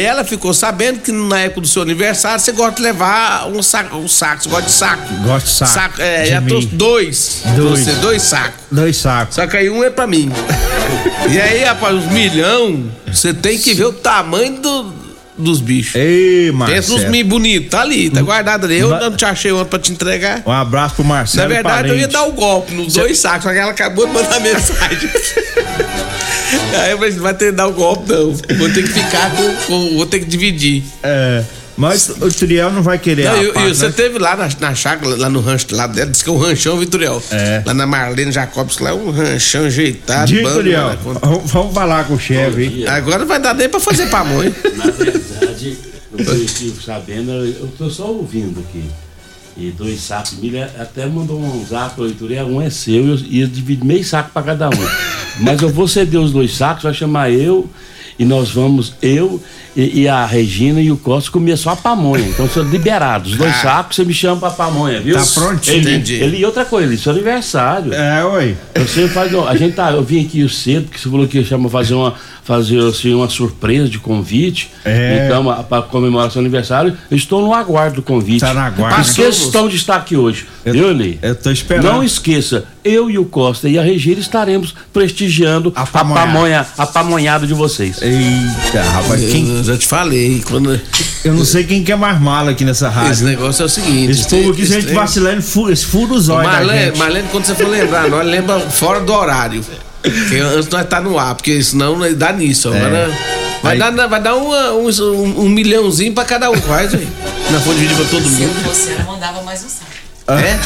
ela 0.00 0.24
ficou 0.24 0.52
sabendo 0.52 0.98
que 0.98 1.12
na 1.12 1.38
época 1.42 1.60
do 1.60 1.68
seu 1.68 1.80
aniversário 1.82 2.40
você 2.40 2.50
gosta 2.50 2.74
de 2.74 2.82
levar 2.82 3.46
um 3.46 3.62
saco, 3.62 3.96
um 3.96 4.08
saco, 4.08 4.42
você 4.42 4.48
gosta 4.48 4.64
de 4.66 4.72
saco. 4.72 5.14
Gosto 5.22 5.46
de 5.46 5.70
saco. 5.70 6.02
é, 6.02 6.22
De 6.24 6.30
já 6.30 6.42
trouxe 6.42 6.66
dois. 6.66 7.42
Dois. 7.54 7.84
Trouxe 7.84 8.00
dois 8.00 8.22
sacos. 8.22 8.60
Dois 8.68 8.96
sacos. 8.96 9.36
Só 9.36 9.46
que 9.46 9.56
aí 9.56 9.70
um 9.70 9.84
é 9.84 9.90
pra 9.90 10.08
mim. 10.08 10.32
e 11.30 11.40
aí, 11.40 11.64
rapaz, 11.64 11.94
os 11.96 12.04
milhão, 12.06 12.90
você 13.06 13.32
tem 13.34 13.58
que 13.58 13.74
ver 13.74 13.84
o 13.86 13.92
tamanho 13.92 14.60
do- 14.60 14.92
dos 15.36 15.60
bichos. 15.60 15.94
Ei, 15.94 16.50
Pensa 16.66 16.74
nos 16.74 16.88
Marcelo. 16.90 17.10
milho 17.12 17.28
bonitos, 17.28 17.68
tá 17.70 17.80
ali, 17.82 18.10
tá 18.10 18.22
guardado 18.22 18.64
ali. 18.64 18.78
Eu 18.78 18.88
não 18.88 19.14
te 19.16 19.24
achei 19.24 19.52
ontem 19.52 19.68
pra 19.70 19.78
te 19.78 19.92
entregar. 19.92 20.42
Um 20.44 20.50
abraço 20.50 20.96
pro 20.96 21.04
Marcelo. 21.04 21.48
Na 21.48 21.54
verdade, 21.54 21.88
eu 21.90 21.96
ia 21.98 22.08
dar 22.08 22.24
o 22.24 22.32
golpe 22.32 22.74
nos 22.74 22.94
dois 22.94 23.18
sacos, 23.18 23.44
só 23.44 23.52
que 23.52 23.58
ela 23.58 23.70
acabou 23.70 24.06
de 24.06 24.12
mandar 24.12 24.40
mensagem. 24.40 25.08
aí 26.82 26.90
eu 26.90 26.98
falei, 26.98 27.12
não 27.14 27.22
vai 27.22 27.34
ter 27.34 27.46
que 27.46 27.52
dar 27.52 27.66
o 27.68 27.72
golpe, 27.72 28.12
não. 28.12 28.32
Vou 28.56 28.68
ter 28.72 28.82
que 28.82 28.88
ficar 28.88 29.30
com. 29.36 29.54
com- 29.66 29.96
vou 29.96 30.06
ter 30.06 30.20
que 30.20 30.24
dividir. 30.26 30.82
É, 31.02 31.44
mas 31.78 32.08
o 32.08 32.28
Triel 32.28 32.72
não 32.72 32.82
vai 32.82 32.98
querer 32.98 33.26
Não, 33.26 33.34
a 33.34 33.66
e, 33.66 33.70
e 33.70 33.74
você 33.74 33.86
né? 33.86 33.92
teve 33.92 34.18
lá 34.18 34.36
na, 34.36 34.48
na 34.58 34.74
chácara, 34.74 35.14
lá 35.16 35.30
no 35.30 35.40
rancho, 35.40 35.66
lá 35.70 35.86
dela, 35.86 36.10
disse 36.10 36.24
que 36.24 36.28
é 36.28 36.32
o 36.32 36.36
ranchão 36.36 36.76
Vitoriel. 36.76 37.22
É. 37.30 37.62
Lá 37.64 37.72
na 37.72 37.86
Marlene 37.86 38.32
Jacobs, 38.32 38.78
lá 38.78 38.90
é 38.90 38.92
um 38.92 39.12
ranchão 39.12 39.64
ajeitado. 39.64 40.26
Triel, 40.26 40.88
né? 40.88 40.98
vamos 41.04 41.50
vamos 41.52 41.72
falar 41.72 42.04
com 42.04 42.14
o 42.14 42.18
chefe, 42.18 42.64
hein? 42.64 42.88
Agora 42.88 43.20
não 43.20 43.26
vai 43.26 43.40
dar 43.40 43.54
nem 43.54 43.68
pra 43.68 43.78
fazer 43.78 44.08
pamonha. 44.08 44.52
Na 44.74 44.90
verdade, 44.90 45.78
eu 46.18 46.32
aqui 46.32 46.74
sabendo, 46.84 47.30
eu 47.30 47.72
tô 47.78 47.88
só 47.88 48.08
ouvindo 48.08 48.58
aqui. 48.58 48.82
E 49.56 49.70
dois 49.70 50.00
sacos 50.00 50.32
de 50.32 50.40
milho, 50.40 50.64
até 50.78 51.06
mandou 51.06 51.40
um 51.40 51.64
zap, 51.64 52.00
leitura, 52.00 52.44
um 52.44 52.60
é 52.60 52.70
seu 52.70 53.14
e 53.16 53.40
eu 53.40 53.46
divido 53.46 53.84
meio 53.84 54.04
saco 54.04 54.30
para 54.32 54.42
cada 54.42 54.68
um. 54.68 54.88
Mas 55.40 55.62
eu 55.62 55.68
vou 55.68 55.86
ceder 55.86 56.20
os 56.20 56.32
dois 56.32 56.56
sacos, 56.56 56.82
vai 56.82 56.94
chamar 56.94 57.30
eu 57.30 57.70
e 58.18 58.24
nós 58.24 58.50
vamos, 58.50 58.94
eu 59.00 59.40
e, 59.78 60.00
e 60.00 60.08
a 60.08 60.26
Regina 60.26 60.80
e 60.80 60.90
o 60.90 60.96
Costa 60.96 61.30
comer 61.30 61.56
só 61.56 61.70
a 61.70 61.76
pamonha. 61.76 62.26
Então, 62.26 62.48
são 62.48 62.64
liberados. 62.64 63.32
Os 63.32 63.38
dois 63.38 63.54
Ah. 63.58 63.62
sacos, 63.62 63.94
você 63.96 64.04
me 64.04 64.12
chama 64.12 64.40
pra 64.40 64.50
pamonha, 64.50 65.00
viu? 65.00 65.14
Tá 65.16 65.24
prontinho. 65.34 65.76
Ele, 65.76 65.90
Entendi. 65.90 66.14
ele, 66.14 66.36
e 66.38 66.44
outra 66.44 66.64
coisa, 66.64 66.88
ele, 66.92 67.00
seu 67.00 67.12
aniversário. 67.12 67.94
É, 67.94 68.24
oi. 68.24 68.56
Você 68.76 69.06
faz. 69.08 69.32
A 69.34 69.56
gente 69.56 69.74
tá. 69.74 69.92
Eu 69.92 70.02
vim 70.02 70.24
aqui 70.24 70.46
cedo, 70.48 70.86
porque 70.86 70.98
você 70.98 71.08
falou 71.08 71.26
que 71.28 71.38
ia 71.38 71.44
chamar 71.44 71.68
fazer 71.70 71.94
uma, 71.94 72.14
fazer 72.42 72.78
assim, 72.80 73.14
uma 73.14 73.28
surpresa 73.28 73.88
de 73.88 73.98
convite. 73.98 74.70
É. 74.84 75.26
Então, 75.26 75.44
para 75.68 75.82
comemorar 75.82 76.30
seu 76.30 76.40
aniversário, 76.40 76.96
eu 77.10 77.16
estou 77.16 77.40
no 77.42 77.54
aguardo 77.54 77.96
do 77.96 78.02
convite. 78.02 78.40
Tá 78.40 78.52
no 78.52 78.60
aguardo. 78.60 78.96
Não 78.96 79.02
esqueça 79.02 79.68
de 79.68 79.76
estar 79.76 79.96
aqui 79.96 80.16
hoje. 80.16 80.46
Eu- 80.64 80.72
Viu, 80.72 80.90
Eli? 80.90 81.18
eu 81.22 81.34
tô 81.36 81.50
esperando. 81.50 81.84
Não 81.84 82.02
esqueça, 82.02 82.64
eu 82.84 83.08
e 83.10 83.18
o 83.18 83.24
Costa 83.24 83.68
e 83.68 83.78
a 83.78 83.82
Regina 83.82 84.20
estaremos 84.20 84.74
prestigiando 84.92 85.72
A 85.76 85.82
a, 85.82 85.86
pamonha, 85.86 86.66
a 86.76 86.86
pamonhada 86.86 87.46
de 87.46 87.54
vocês. 87.54 88.00
Eita, 88.02 88.82
rapaz, 88.82 89.20
quem, 89.30 89.62
já 89.72 89.78
te 89.78 89.86
falei. 89.86 90.42
Quando... 90.46 90.80
eu 91.24 91.32
não 91.34 91.44
sei 91.44 91.64
quem 91.64 91.82
que 91.84 91.92
é 91.92 91.96
mais 91.96 92.20
mala 92.20 92.50
aqui 92.52 92.64
nessa 92.64 92.86
Esse 92.88 92.94
rádio. 92.96 93.24
negócio 93.26 93.62
é 93.62 93.66
o 93.66 93.68
seguinte. 93.68 94.10
Esse 94.12 94.28
povo 94.28 94.50
aqui, 94.52 94.66
se 94.66 94.76
a 94.76 94.80
gente 94.80 94.92
vacilar, 94.92 95.32
ele 95.32 95.42
fu- 95.42 95.70
esse 95.70 95.84
fura 95.86 96.14
os 96.14 96.28
olhos 96.28 96.50
Marlene. 96.50 96.96
Marlene, 96.98 97.28
quando 97.30 97.44
você 97.44 97.54
for 97.54 97.68
lembrar, 97.68 98.08
nós 98.08 98.26
lembra 98.26 98.58
fora 98.60 99.00
do 99.00 99.12
horário. 99.12 99.64
Porque 100.02 100.36
antes 100.36 100.68
nós 100.68 100.86
tá 100.86 101.00
no 101.00 101.18
ar, 101.18 101.34
porque 101.34 101.62
senão 101.62 101.98
dá 102.14 102.32
nisso. 102.32 102.68
Agora 102.68 103.10
vai, 103.62 103.72
Aí- 103.72 103.78
dar, 103.78 104.06
vai 104.08 104.22
dar 104.22 104.36
uma- 104.36 104.72
um, 104.72 104.88
um, 104.88 105.40
um 105.44 105.48
milhãozinho 105.48 106.12
pra 106.14 106.24
cada 106.24 106.50
um, 106.50 106.54
vai, 106.60 106.88
gente. 106.88 107.08
Nós 107.50 107.62
for 107.64 107.74
dividir 107.74 107.96
pra 107.96 108.04
todo 108.06 108.22
Se 108.28 108.42
eu 108.42 108.48
mundo. 108.48 108.62
fosse, 108.64 108.90
eu 108.90 109.04
mandava 109.04 109.42
mais 109.42 109.64
um 109.64 109.68
saco. 109.68 109.88
É? 110.28 110.58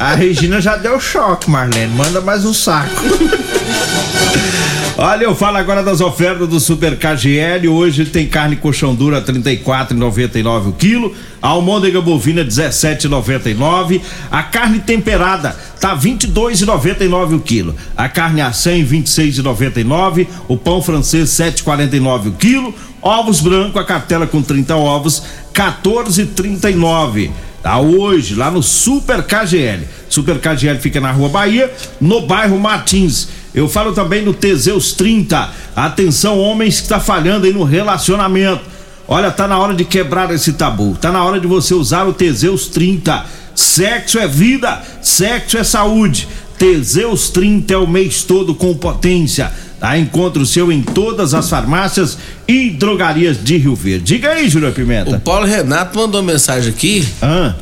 A 0.00 0.14
Regina 0.14 0.58
já 0.60 0.76
deu 0.76 0.98
choque, 0.98 1.50
Marlene. 1.50 1.94
Manda 1.94 2.20
mais 2.22 2.44
um 2.44 2.52
saco. 2.54 2.90
Olha, 4.96 5.24
eu 5.24 5.34
falo 5.34 5.56
agora 5.56 5.82
das 5.82 6.00
ofertas 6.00 6.48
do 6.48 6.60
Super 6.60 6.96
KGL. 6.96 7.66
Hoje 7.66 8.04
tem 8.04 8.28
carne 8.28 8.54
colchão 8.54 8.94
dura 8.94 9.18
R$ 9.18 9.24
34,99 9.24 10.68
o 10.68 10.72
quilo. 10.72 11.12
A 11.42 11.48
almôndega 11.48 12.00
bovina 12.00 12.42
R$ 12.42 12.48
17,99. 12.48 14.00
A 14.30 14.44
carne 14.44 14.78
temperada 14.78 15.56
tá 15.80 15.94
R$ 15.94 16.10
22,99 16.10 17.34
o 17.34 17.40
quilo. 17.40 17.74
A 17.96 18.08
carne 18.08 18.40
a 18.40 18.52
100 18.52 18.84
R$ 18.84 18.98
26,99. 18.98 20.28
O 20.46 20.56
pão 20.56 20.80
francês 20.80 21.36
R$ 21.40 21.50
7,49 21.50 22.28
o 22.28 22.32
quilo. 22.32 22.72
Ovos 23.02 23.40
branco, 23.40 23.80
a 23.80 23.84
cartela 23.84 24.28
com 24.28 24.40
30 24.40 24.76
ovos 24.76 25.24
R$ 25.52 25.72
14,39. 25.82 27.32
Tá 27.64 27.80
hoje, 27.80 28.36
lá 28.36 28.48
no 28.48 28.62
Super 28.62 29.24
KGL. 29.24 29.88
Super 30.08 30.38
KGL 30.38 30.78
fica 30.78 31.00
na 31.00 31.10
Rua 31.10 31.30
Bahia, 31.30 31.72
no 32.00 32.20
bairro 32.20 32.60
Martins. 32.60 33.28
Eu 33.54 33.68
falo 33.68 33.92
também 33.92 34.22
no 34.24 34.34
Teseus 34.34 34.92
30. 34.92 35.48
Atenção, 35.76 36.38
homens 36.38 36.76
que 36.76 36.82
está 36.82 36.98
falhando 36.98 37.46
aí 37.46 37.52
no 37.52 37.62
relacionamento. 37.64 38.62
Olha, 39.06 39.30
tá 39.30 39.46
na 39.46 39.58
hora 39.58 39.74
de 39.74 39.84
quebrar 39.84 40.30
esse 40.32 40.54
tabu. 40.54 40.96
Tá 41.00 41.12
na 41.12 41.22
hora 41.22 41.38
de 41.38 41.46
você 41.46 41.74
usar 41.74 42.04
o 42.04 42.12
Teseus 42.12 42.66
30. 42.68 43.24
Sexo 43.54 44.18
é 44.18 44.26
vida, 44.26 44.82
sexo 45.00 45.56
é 45.58 45.62
saúde. 45.62 46.26
Teseus 46.58 47.28
30 47.30 47.74
é 47.74 47.76
o 47.76 47.86
mês 47.86 48.22
todo 48.22 48.54
com 48.54 48.74
potência. 48.74 49.52
Tá? 49.78 49.96
Encontre 49.98 50.42
o 50.42 50.46
seu 50.46 50.72
em 50.72 50.82
todas 50.82 51.34
as 51.34 51.48
farmácias 51.48 52.16
e 52.48 52.70
drogarias 52.70 53.36
de 53.42 53.56
Rio 53.58 53.74
Verde. 53.76 54.04
Diga 54.14 54.30
aí, 54.30 54.48
Júlio 54.48 54.70
O 54.70 54.72
Pimenta. 54.72 55.20
Paulo 55.24 55.44
Renato 55.46 55.96
mandou 55.98 56.22
mensagem 56.22 56.70
aqui. 56.70 57.06
Ah, 57.20 57.54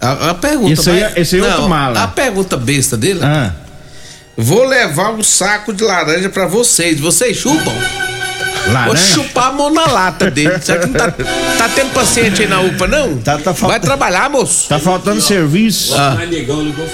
A, 0.00 0.30
a 0.30 0.34
pergunta. 0.34 0.72
Esse 0.72 0.90
aí 0.90 0.98
é- 1.00 1.08
mas- 1.10 1.16
esse 1.18 1.36
aí 1.36 1.42
é 1.42 1.46
outro 1.46 1.68
mala. 1.68 2.02
A 2.02 2.08
pergunta 2.08 2.56
besta 2.56 2.96
dele. 2.96 3.20
ah. 3.22 3.52
Vou 4.36 4.64
levar 4.64 5.12
um 5.12 5.22
saco 5.22 5.72
de 5.72 5.84
laranja 5.84 6.28
pra 6.28 6.46
vocês. 6.46 6.98
Vocês 6.98 7.36
chupam? 7.36 7.72
Vou 8.64 8.72
Laranja? 8.74 8.96
chupar 9.14 9.46
a 9.48 9.52
mão 9.52 9.70
na 9.72 9.86
lata 9.86 10.30
dele. 10.30 10.58
Será 10.60 10.80
que 10.80 10.86
não 10.86 10.94
tá, 10.94 11.10
tá 11.10 11.68
tendo 11.74 11.92
paciente 11.92 12.42
aí 12.42 12.48
na 12.48 12.60
UPA, 12.60 12.86
não? 12.86 13.16
Tá- 13.18 13.38
tá 13.38 13.54
falta- 13.54 13.66
Vai 13.68 13.80
trabalhar, 13.80 14.28
moço. 14.30 14.68
Tá 14.68 14.78
faltando 14.78 15.20
serviço. 15.20 15.94
Ah. 15.94 16.10
Osmar 16.10 16.26
Negão 16.28 16.62
ligou 16.62 16.86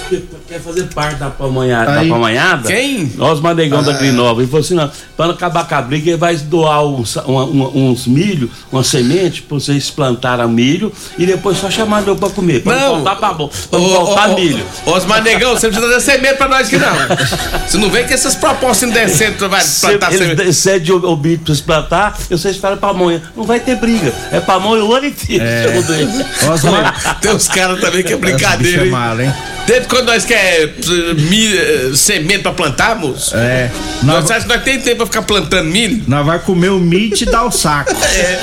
quer 0.47 0.61
fazer 0.61 0.83
parte 0.85 1.15
da 1.17 1.29
pamonhada. 1.29 1.91
Da 1.91 1.99
pamonhada. 1.99 2.67
Quem? 2.67 3.11
Osmar 3.19 3.53
Negão 3.53 3.83
da 3.83 3.93
Grinova. 3.93 4.41
Ele 4.41 4.49
falou 4.49 4.61
assim: 4.65 4.75
não, 4.75 4.89
para 5.15 5.27
não 5.27 5.33
acabar 5.35 5.67
com 5.67 5.75
a 5.75 5.81
briga, 5.81 6.09
ele 6.11 6.17
vai 6.17 6.35
doar 6.37 6.85
uns, 6.85 7.15
uma- 7.17 7.43
uma- 7.43 7.67
uns 7.69 8.07
milho, 8.07 8.49
uma 8.71 8.83
semente, 8.83 9.41
pra 9.41 9.55
vocês 9.59 9.89
plantarem 9.91 10.47
milho 10.47 10.91
e 11.17 11.25
depois 11.25 11.57
só 11.57 11.69
chamar 11.69 12.07
eu 12.07 12.15
pra 12.15 12.29
comer. 12.29 12.61
Pra 12.63 12.75
não, 12.75 12.81
Não. 12.81 12.95
voltar 12.95 13.15
pra 13.17 13.33
bom. 13.33 13.49
Pra 13.69 13.79
não 13.79 13.89
voltar 13.89 14.29
milho. 14.29 14.65
ô, 14.85 14.91
Osmar 14.91 15.21
Negão, 15.21 15.53
você 15.53 15.67
não 15.67 15.73
precisa 15.73 15.93
dar 15.93 15.99
semente 16.01 16.35
pra 16.35 16.47
nós 16.47 16.67
aqui, 16.67 16.77
não. 16.77 17.67
Você 17.67 17.77
não 17.77 17.89
vem 17.89 18.07
com 18.07 18.13
essas 18.13 18.35
propostas 18.35 18.89
indecentes 18.89 19.37
pra 19.37 19.59
Se 19.59 19.81
plantar 19.81 20.11
semente. 20.11 20.53
cedem 20.53 20.91
o, 20.95 21.13
o 21.13 21.17
milho 21.17 21.39
pra 21.39 21.56
vocês 21.57 21.61
plantar, 21.61 22.17
vocês 22.29 22.55
esperam 22.55 22.77
pamonha. 22.77 23.21
Não 23.35 23.43
vai 23.43 23.59
ter 23.59 23.75
briga. 23.75 24.13
É 24.31 24.39
pamonha 24.39 24.83
o 24.83 24.93
ano 24.93 25.07
inteiro. 25.07 25.43
ele. 25.93 26.25
Osmar. 26.51 27.19
Tem 27.19 27.31
uns 27.33 27.47
caras 27.47 27.79
também 27.79 28.03
que 28.03 28.13
é 28.13 28.17
bicho 28.17 28.19
brincadeira, 28.37 28.81
é 28.81 28.85
hein? 28.85 28.91
mala, 28.91 29.23
hein? 29.23 29.33
Desde 29.65 29.87
quando 29.87 30.05
nós 30.07 30.23
quer 30.23 30.63
eh, 30.63 31.13
milho, 31.17 31.59
eh, 31.59 31.95
semente 31.95 32.39
pra 32.39 32.53
plantar, 32.53 32.95
moço? 32.95 33.35
É. 33.35 33.69
Nós 34.03 34.21
Nós, 34.21 34.31
acha 34.31 34.41
que 34.41 34.47
nós 34.47 34.63
tem 34.63 34.79
tempo 34.79 34.97
pra 34.97 35.05
ficar 35.07 35.21
plantando 35.23 35.65
milho? 35.69 36.03
nós 36.07 36.25
vai 36.25 36.39
comer 36.39 36.69
o 36.69 36.79
milho 36.79 37.13
e 37.13 37.17
te 37.17 37.25
dar 37.25 37.43
o 37.43 37.51
saco. 37.51 37.91
É. 38.15 38.39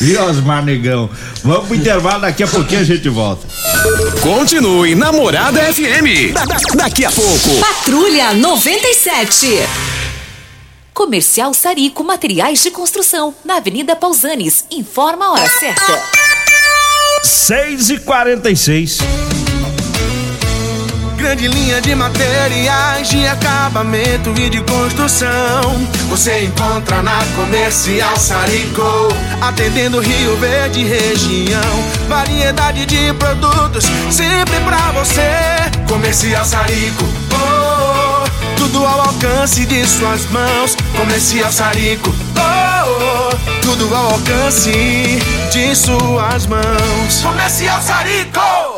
Viu, 0.00 0.22
Osmar 0.24 0.64
Negão? 0.64 1.10
Vamos 1.42 1.66
pro 1.66 1.74
intervalo, 1.76 2.20
daqui 2.20 2.42
a 2.44 2.46
pouquinho 2.46 2.80
a 2.80 2.84
gente 2.84 3.08
volta. 3.08 3.46
Continue 4.20 4.94
Namorada 4.94 5.60
FM. 5.72 6.32
Da- 6.32 6.44
da- 6.44 6.56
daqui 6.76 7.04
a 7.04 7.10
pouco. 7.10 7.56
Patrulha 7.60 8.32
97. 8.32 9.46
Comercial 10.98 11.54
Sarico 11.54 12.02
Materiais 12.02 12.60
de 12.60 12.72
Construção, 12.72 13.32
na 13.44 13.58
Avenida 13.58 13.94
Pausanes. 13.94 14.64
Informa 14.68 15.26
a 15.26 15.30
hora 15.30 15.48
certa. 15.48 16.02
6 17.22 17.90
e 17.90 17.98
46 18.00 18.98
Grande 21.16 21.46
linha 21.46 21.80
de 21.80 21.94
materiais 21.94 23.08
de 23.08 23.24
acabamento 23.28 24.30
e 24.40 24.50
de 24.50 24.60
construção. 24.62 25.62
Você 26.08 26.44
encontra 26.44 27.00
na 27.00 27.24
Comercial 27.36 28.16
Sarico. 28.16 28.82
Atendendo 29.40 30.00
Rio 30.00 30.36
Verde 30.38 30.80
e 30.80 30.84
região. 30.84 31.60
Variedade 32.08 32.86
de 32.86 33.12
produtos 33.14 33.84
sempre 34.10 34.58
pra 34.64 34.90
você. 34.92 35.22
Comercial 35.88 36.44
Sarico. 36.44 37.04
Oh, 37.32 37.57
tudo 38.58 38.84
ao 38.84 39.00
alcance 39.00 39.64
de 39.64 39.86
suas 39.86 40.26
mãos. 40.26 40.76
Comercial 40.96 41.50
Sarico. 41.50 42.12
Oh, 42.36 43.32
oh, 43.32 43.60
tudo 43.62 43.94
ao 43.94 44.12
alcance 44.12 45.18
de 45.52 45.74
suas 45.74 46.46
mãos. 46.46 47.22
Comercial 47.22 47.80
Sarico. 47.80 48.77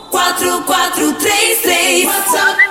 4433 0.11 2.05
WhatsApp 2.05 2.70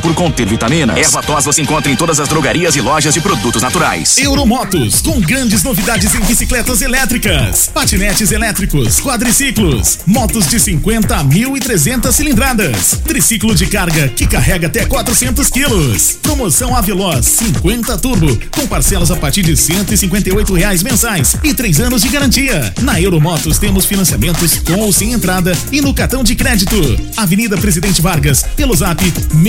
por 0.00 0.14
conter 0.14 0.46
vitaminas. 0.46 0.96
Erva 0.96 1.22
tos 1.22 1.44
você 1.44 1.62
encontra 1.62 1.90
em 1.90 1.96
todas 1.96 2.20
as 2.20 2.28
drogarias 2.28 2.76
e 2.76 2.80
lojas 2.80 3.14
de 3.14 3.20
produtos 3.20 3.62
naturais. 3.62 4.18
Euromotos, 4.18 5.00
com 5.00 5.20
grandes 5.20 5.62
novidades 5.62 6.14
em 6.14 6.20
bicicletas 6.20 6.82
elétricas, 6.82 7.70
patinetes 7.72 8.30
elétricos, 8.30 9.00
quadriciclos, 9.00 10.00
motos 10.06 10.46
de 10.46 10.60
50 10.60 11.16
a 11.16 11.24
1.300 11.24 12.12
cilindradas, 12.12 13.00
triciclo 13.06 13.54
de 13.54 13.66
carga 13.66 14.08
que 14.08 14.26
carrega 14.26 14.66
até 14.66 14.84
400 14.84 15.48
quilos. 15.48 16.18
Promoção 16.22 16.76
Aveloz 16.76 17.24
50 17.24 17.96
Turbo, 17.98 18.38
com 18.50 18.66
parcelas 18.66 19.10
a 19.10 19.16
partir 19.16 19.42
de 19.42 19.56
158 19.56 20.52
reais 20.54 20.82
mensais 20.82 21.36
e 21.42 21.54
três 21.54 21.80
anos 21.80 22.02
de 22.02 22.08
garantia. 22.08 22.72
Na 22.82 23.00
Euromotos 23.00 23.58
temos 23.58 23.86
financiamentos 23.86 24.58
com 24.58 24.80
ou 24.80 24.92
sem 24.92 25.12
entrada 25.12 25.56
e 25.72 25.80
no 25.80 25.94
cartão 25.94 26.22
de 26.22 26.34
crédito. 26.34 26.76
Avenida 27.16 27.56
Presidente 27.56 28.02
Vargas, 28.02 28.44
pelo 28.54 28.74
zap 28.74 29.02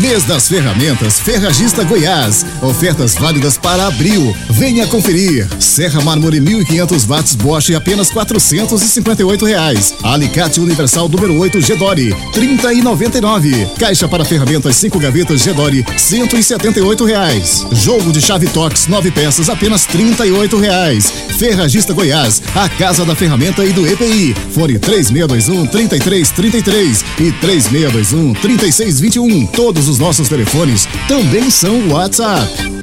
Mês 0.00 0.24
das 0.24 0.48
Ferramentas 0.48 1.20
Ferragista 1.20 1.84
Goiás. 1.84 2.46
Ofertas 2.62 3.14
válidas 3.14 3.58
para 3.58 3.86
abril. 3.86 4.34
Venha 4.48 4.86
conferir. 4.86 5.46
Serra 5.60 6.00
Mármore 6.00 6.40
1500 6.40 7.04
watts 7.04 7.34
Bosch 7.34 7.74
apenas 7.74 8.10
458 8.10 9.44
reais. 9.44 9.94
Alicate 10.02 10.60
Universal 10.60 11.08
número 11.08 11.38
8 11.38 11.60
Gedore 11.60 12.14
30 12.32 12.72
e 12.72 12.82
99. 12.82 13.68
Caixa 13.78 14.08
para 14.08 14.24
ferramentas 14.24 14.76
5 14.76 14.98
gavetas 14.98 15.42
Gedore 15.42 15.84
178 15.96 17.04
reais. 17.04 17.66
Jogo 17.72 18.12
de 18.12 18.20
chave 18.20 18.46
Tox 18.48 18.86
9 18.86 19.10
peças 19.10 19.50
apenas 19.50 19.84
38 19.84 20.56
reais. 20.58 21.12
Ferragista 21.38 21.92
Goiás, 21.92 22.42
a 22.54 22.68
casa 22.68 23.04
da 23.04 23.14
ferramenta 23.14 23.64
e 23.64 23.72
do 23.72 23.86
EPI. 23.86 24.34
Fone 24.52 24.78
3621 24.78 25.66
3333 25.66 27.04
e 27.18 27.32
3621 27.32 28.32
3621. 28.34 29.46
Todos 29.48 29.81
os 29.88 29.98
nossos 29.98 30.28
telefones 30.28 30.86
também 31.08 31.50
são 31.50 31.88
WhatsApp. 31.90 32.82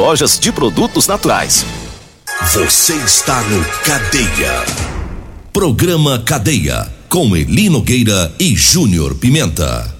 de 0.39 0.51
produtos 0.51 1.05
naturais. 1.05 1.63
Você 2.53 2.95
está 2.95 3.39
no 3.43 3.63
Cadeia. 3.85 4.65
Programa 5.53 6.17
Cadeia 6.25 6.87
com 7.07 7.37
Eli 7.37 7.69
Nogueira 7.69 8.33
e 8.39 8.55
Júnior 8.55 9.13
Pimenta. 9.13 9.93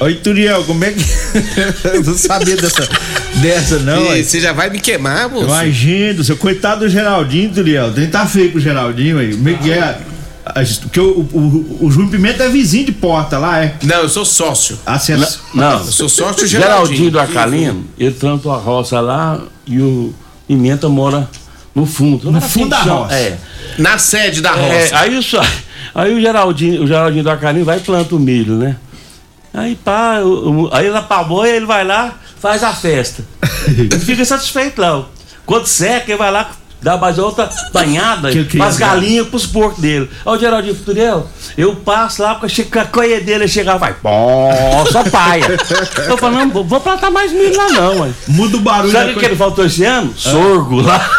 Oi, 0.00 0.14
Turiel, 0.14 0.64
como 0.64 0.82
é 0.82 0.92
que. 0.92 1.04
Eu 1.92 2.00
não 2.02 2.16
sabia 2.16 2.56
dessa, 2.56 2.88
dessa 3.42 3.78
não. 3.80 4.16
E 4.16 4.24
você 4.24 4.40
já 4.40 4.54
vai 4.54 4.70
me 4.70 4.80
queimar, 4.80 5.28
moço? 5.28 5.44
Imagina, 5.44 6.24
seu 6.24 6.38
coitado 6.38 6.86
do 6.86 6.88
Geraldinho, 6.88 7.52
Turiel. 7.52 7.92
Tem 7.92 8.06
que 8.06 8.10
tá 8.10 8.26
feio 8.26 8.52
com 8.52 8.58
o 8.58 8.60
Geraldinho 8.60 9.18
aí. 9.18 9.36
Como 9.36 9.50
é 9.50 9.98
Porque 10.82 11.00
o, 11.00 11.20
o, 11.32 11.78
o 11.86 11.90
Júnior 11.90 12.10
Pimenta 12.10 12.44
é 12.44 12.48
vizinho 12.48 12.86
de 12.86 12.92
porta 12.92 13.38
lá, 13.38 13.62
é? 13.64 13.74
Não, 13.82 13.96
eu 13.98 14.08
sou 14.08 14.24
sócio. 14.24 14.78
Ah, 14.86 14.98
você 14.98 15.12
é... 15.14 15.16
Não, 15.54 15.72
Eu 15.78 15.84
sou 15.84 16.08
sócio 16.08 16.46
Geraldinho 16.46 16.48
Geraldinho. 16.48 17.10
do 17.10 17.20
Acalino, 17.20 17.84
ele 17.98 18.14
plantou 18.14 18.52
a 18.52 18.56
roça 18.58 19.00
lá 19.00 19.40
e 19.66 19.78
o 19.80 20.14
Pimenta 20.48 20.88
mora 20.88 21.28
no 21.74 21.86
fundo. 21.86 22.30
No 22.30 22.40
fundo 22.40 22.68
da 22.70 22.80
roça. 22.82 23.14
É. 23.14 23.38
Na 23.78 23.98
sede 23.98 24.40
da 24.40 24.50
É, 24.56 24.80
roça. 24.82 24.98
aí, 24.98 25.22
só, 25.22 25.40
aí 25.94 26.14
o 26.14 26.20
Geraldinho, 26.20 26.82
o 26.82 26.86
Geraldinho 26.86 27.22
do 27.24 27.30
Acalino 27.30 27.64
vai 27.64 27.78
e 27.78 27.80
planta 27.80 28.14
o 28.14 28.18
milho, 28.18 28.54
né? 28.56 28.76
Aí 29.52 29.74
pá, 29.76 30.20
o- 30.20 30.64
o- 30.66 30.68
aí 30.72 30.88
lá 30.90 31.02
pra 31.02 31.22
boia 31.24 31.56
ele 31.56 31.66
vai 31.66 31.84
lá, 31.84 32.14
faz 32.40 32.62
a 32.62 32.72
festa. 32.72 33.24
Ele 33.66 33.98
fica 33.98 34.24
satisfeito 34.24 34.80
lá. 34.80 35.04
Quando 35.44 35.66
seca, 35.66 36.04
ele 36.10 36.16
vai 36.18 36.30
lá, 36.30 36.50
dá 36.82 36.96
mais 36.96 37.18
outra 37.18 37.48
banhada 37.72 38.30
Que- 38.30 38.44
que 38.44 38.60
é, 38.62 38.72
galinhas, 38.72 39.28
pros 39.28 39.46
porcos 39.46 39.80
dele. 39.80 40.08
Ó, 40.24 40.34
o 40.34 40.38
Geraldinho 40.38 40.74
Futuriel, 40.74 41.28
eu 41.56 41.74
passo 41.76 42.22
lá, 42.22 42.34
porque 42.34 42.48
chega 42.54 42.82
a 42.82 42.84
coia 42.84 43.20
dele, 43.20 43.44
ele 43.44 43.48
chega 43.48 43.76
vai, 43.76 43.94
só 44.90 45.02
paia. 45.04 45.44
Eu 46.08 46.16
falo, 46.16 46.36
não, 46.36 46.50
vou- 46.50 46.64
vou 46.64 46.80
plantar 46.80 47.10
mais 47.10 47.32
milho 47.32 47.56
lá 47.56 47.68
não, 47.68 47.94
mano. 47.96 48.14
Muda 48.28 48.56
o 48.56 48.60
barulho 48.60 48.92
Sabe 48.92 49.04
o 49.04 49.08
que 49.08 49.14
coisa. 49.14 49.28
ele 49.28 49.36
faltou 49.36 49.66
esse 49.66 49.84
ano? 49.84 50.12
Sorgo 50.16 50.80
lá. 50.80 51.10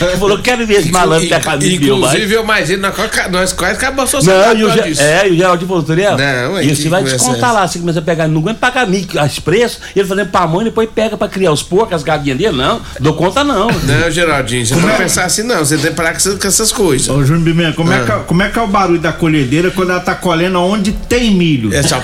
Ele 0.00 0.16
falou, 0.16 0.38
quero 0.38 0.66
ver 0.66 0.74
esse 0.80 0.90
malandro 0.90 1.28
pegar 1.28 1.56
milho 1.56 1.98
mais. 1.98 2.14
Inclusive, 2.14 2.34
eu 2.34 2.42
imagino, 2.42 2.82
nós 2.82 2.94
quase- 2.94 3.30
nós 3.30 3.52
quase 3.52 3.74
acabamos 3.74 4.14
a 4.14 4.16
Não, 4.18 4.22
sociedade 4.24 4.60
e 4.60 4.64
o, 4.64 4.70
disso. 4.70 5.02
é, 5.02 5.28
e 5.28 5.32
o 5.32 5.36
Geraldinho 5.36 5.68
falou, 5.68 5.82
Turiel, 5.82 6.16
Não, 6.16 6.58
é 6.58 6.64
e 6.64 6.68
que 6.68 6.76
você 6.76 6.88
vai 6.88 7.02
descontar 7.02 7.50
é 7.50 7.52
lá, 7.52 7.68
você 7.68 7.78
começa 7.78 7.98
a 7.98 8.02
pegar, 8.02 8.28
não 8.28 8.40
aguenta 8.40 8.58
pagar 8.60 8.86
as 9.20 9.38
preços, 9.38 9.78
e 9.94 9.98
ele 10.00 10.08
fazendo 10.08 10.28
pamonha, 10.30 10.64
depois 10.66 10.88
pega 10.94 11.16
pra 11.16 11.28
criar 11.28 11.52
os 11.52 11.62
porcos, 11.62 11.94
as 11.94 12.02
galinhas 12.02 12.38
dele, 12.38 12.56
não, 12.56 12.80
dou 13.00 13.14
conta 13.14 13.42
não. 13.44 13.68
Não, 13.70 14.10
Geraldinho, 14.10 14.64
você 14.66 14.74
não 14.74 14.83
vai 14.84 14.96
pensar 14.98 15.24
assim, 15.24 15.42
não. 15.42 15.58
Você 15.58 15.76
tem 15.76 15.90
que 15.90 15.96
parar 15.96 16.12
com 16.12 16.46
essas, 16.48 16.72
coisas. 16.72 17.08
Ô, 17.08 17.24
Júnior 17.24 17.44
Pimenta, 17.44 17.72
como, 17.76 17.92
é 17.92 17.96
Ah. 18.00 18.04
que, 18.04 18.12
é- 18.12 18.18
como 18.26 18.42
é 18.42 18.48
que 18.48 18.58
é 18.58 18.62
o 18.62 18.66
barulho 18.66 19.00
da 19.00 19.12
colhedeira 19.12 19.70
quando 19.70 19.90
ela 19.90 20.00
tá 20.00 20.14
colhendo 20.14 20.58
onde 20.60 20.92
tem 20.92 21.30
milho? 21.34 21.74
É 21.74 21.82
só. 21.82 22.02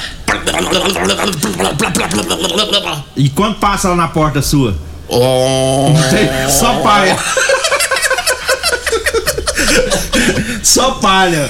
E 3.16 3.28
quando 3.30 3.56
passa 3.56 3.88
lá 3.90 3.96
na 3.96 4.08
porta 4.08 4.40
sua? 4.42 4.76
Oh. 5.08 5.92
Tem- 6.10 6.48
Só 6.48 6.80
palha. 6.82 7.16
Só 10.62 10.92
palha. 10.92 11.48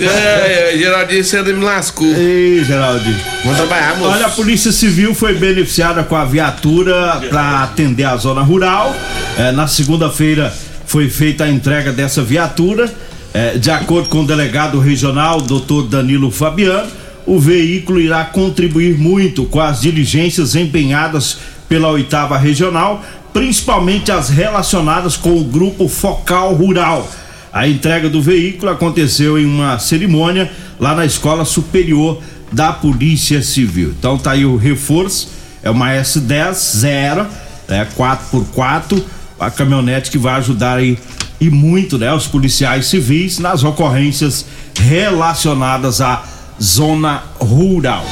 É, 0.00 0.74
é, 0.74 0.78
Geraldinho, 0.78 1.24
você 1.24 1.42
me 1.42 1.64
lascou. 1.64 2.06
Ei, 2.06 2.64
Geraldinho. 2.64 3.16
Vamos 3.44 3.58
trabalhar, 3.58 3.96
moço. 3.96 4.10
Olha, 4.10 4.26
a 4.26 4.30
Polícia 4.30 4.72
Civil 4.72 5.14
foi 5.14 5.34
beneficiada 5.34 6.02
com 6.02 6.16
a 6.16 6.24
viatura 6.24 7.20
para 7.28 7.62
atender 7.62 8.04
a 8.04 8.16
zona 8.16 8.42
rural. 8.42 8.94
É, 9.38 9.52
na 9.52 9.66
segunda-feira 9.66 10.52
foi 10.86 11.08
feita 11.08 11.44
a 11.44 11.50
entrega 11.50 11.92
dessa 11.92 12.22
viatura. 12.22 12.92
É, 13.32 13.58
de 13.58 13.70
acordo 13.70 14.08
com 14.08 14.22
o 14.22 14.26
delegado 14.26 14.80
regional, 14.80 15.40
doutor 15.40 15.82
Danilo 15.86 16.30
Fabiano, 16.30 16.90
o 17.26 17.38
veículo 17.38 18.00
irá 18.00 18.24
contribuir 18.24 18.98
muito 18.98 19.44
com 19.44 19.60
as 19.60 19.82
diligências 19.82 20.54
empenhadas 20.54 21.38
pela 21.68 21.88
oitava 21.88 22.38
regional, 22.38 23.04
principalmente 23.32 24.10
as 24.10 24.30
relacionadas 24.30 25.16
com 25.16 25.36
o 25.36 25.44
grupo 25.44 25.86
Focal 25.88 26.54
Rural. 26.54 27.06
A 27.52 27.66
entrega 27.66 28.08
do 28.08 28.20
veículo 28.20 28.70
aconteceu 28.70 29.38
em 29.38 29.44
uma 29.44 29.78
cerimônia 29.78 30.50
lá 30.78 30.94
na 30.94 31.04
Escola 31.04 31.44
Superior 31.44 32.20
da 32.52 32.72
Polícia 32.72 33.42
Civil. 33.42 33.94
Então 33.98 34.18
tá 34.18 34.32
aí 34.32 34.44
o 34.44 34.56
reforço, 34.56 35.30
é 35.62 35.70
uma 35.70 35.90
S10 35.90 36.52
zero, 36.78 37.26
é 37.68 37.84
4x4, 37.84 39.02
a 39.38 39.50
caminhonete 39.50 40.10
que 40.10 40.18
vai 40.18 40.34
ajudar 40.34 40.78
aí 40.78 40.98
e 41.40 41.48
muito, 41.48 41.98
né, 41.98 42.12
os 42.12 42.26
policiais 42.26 42.86
civis 42.86 43.38
nas 43.38 43.62
ocorrências 43.62 44.44
relacionadas 44.76 46.00
à 46.00 46.24
zona 46.60 47.22
rural. 47.38 48.04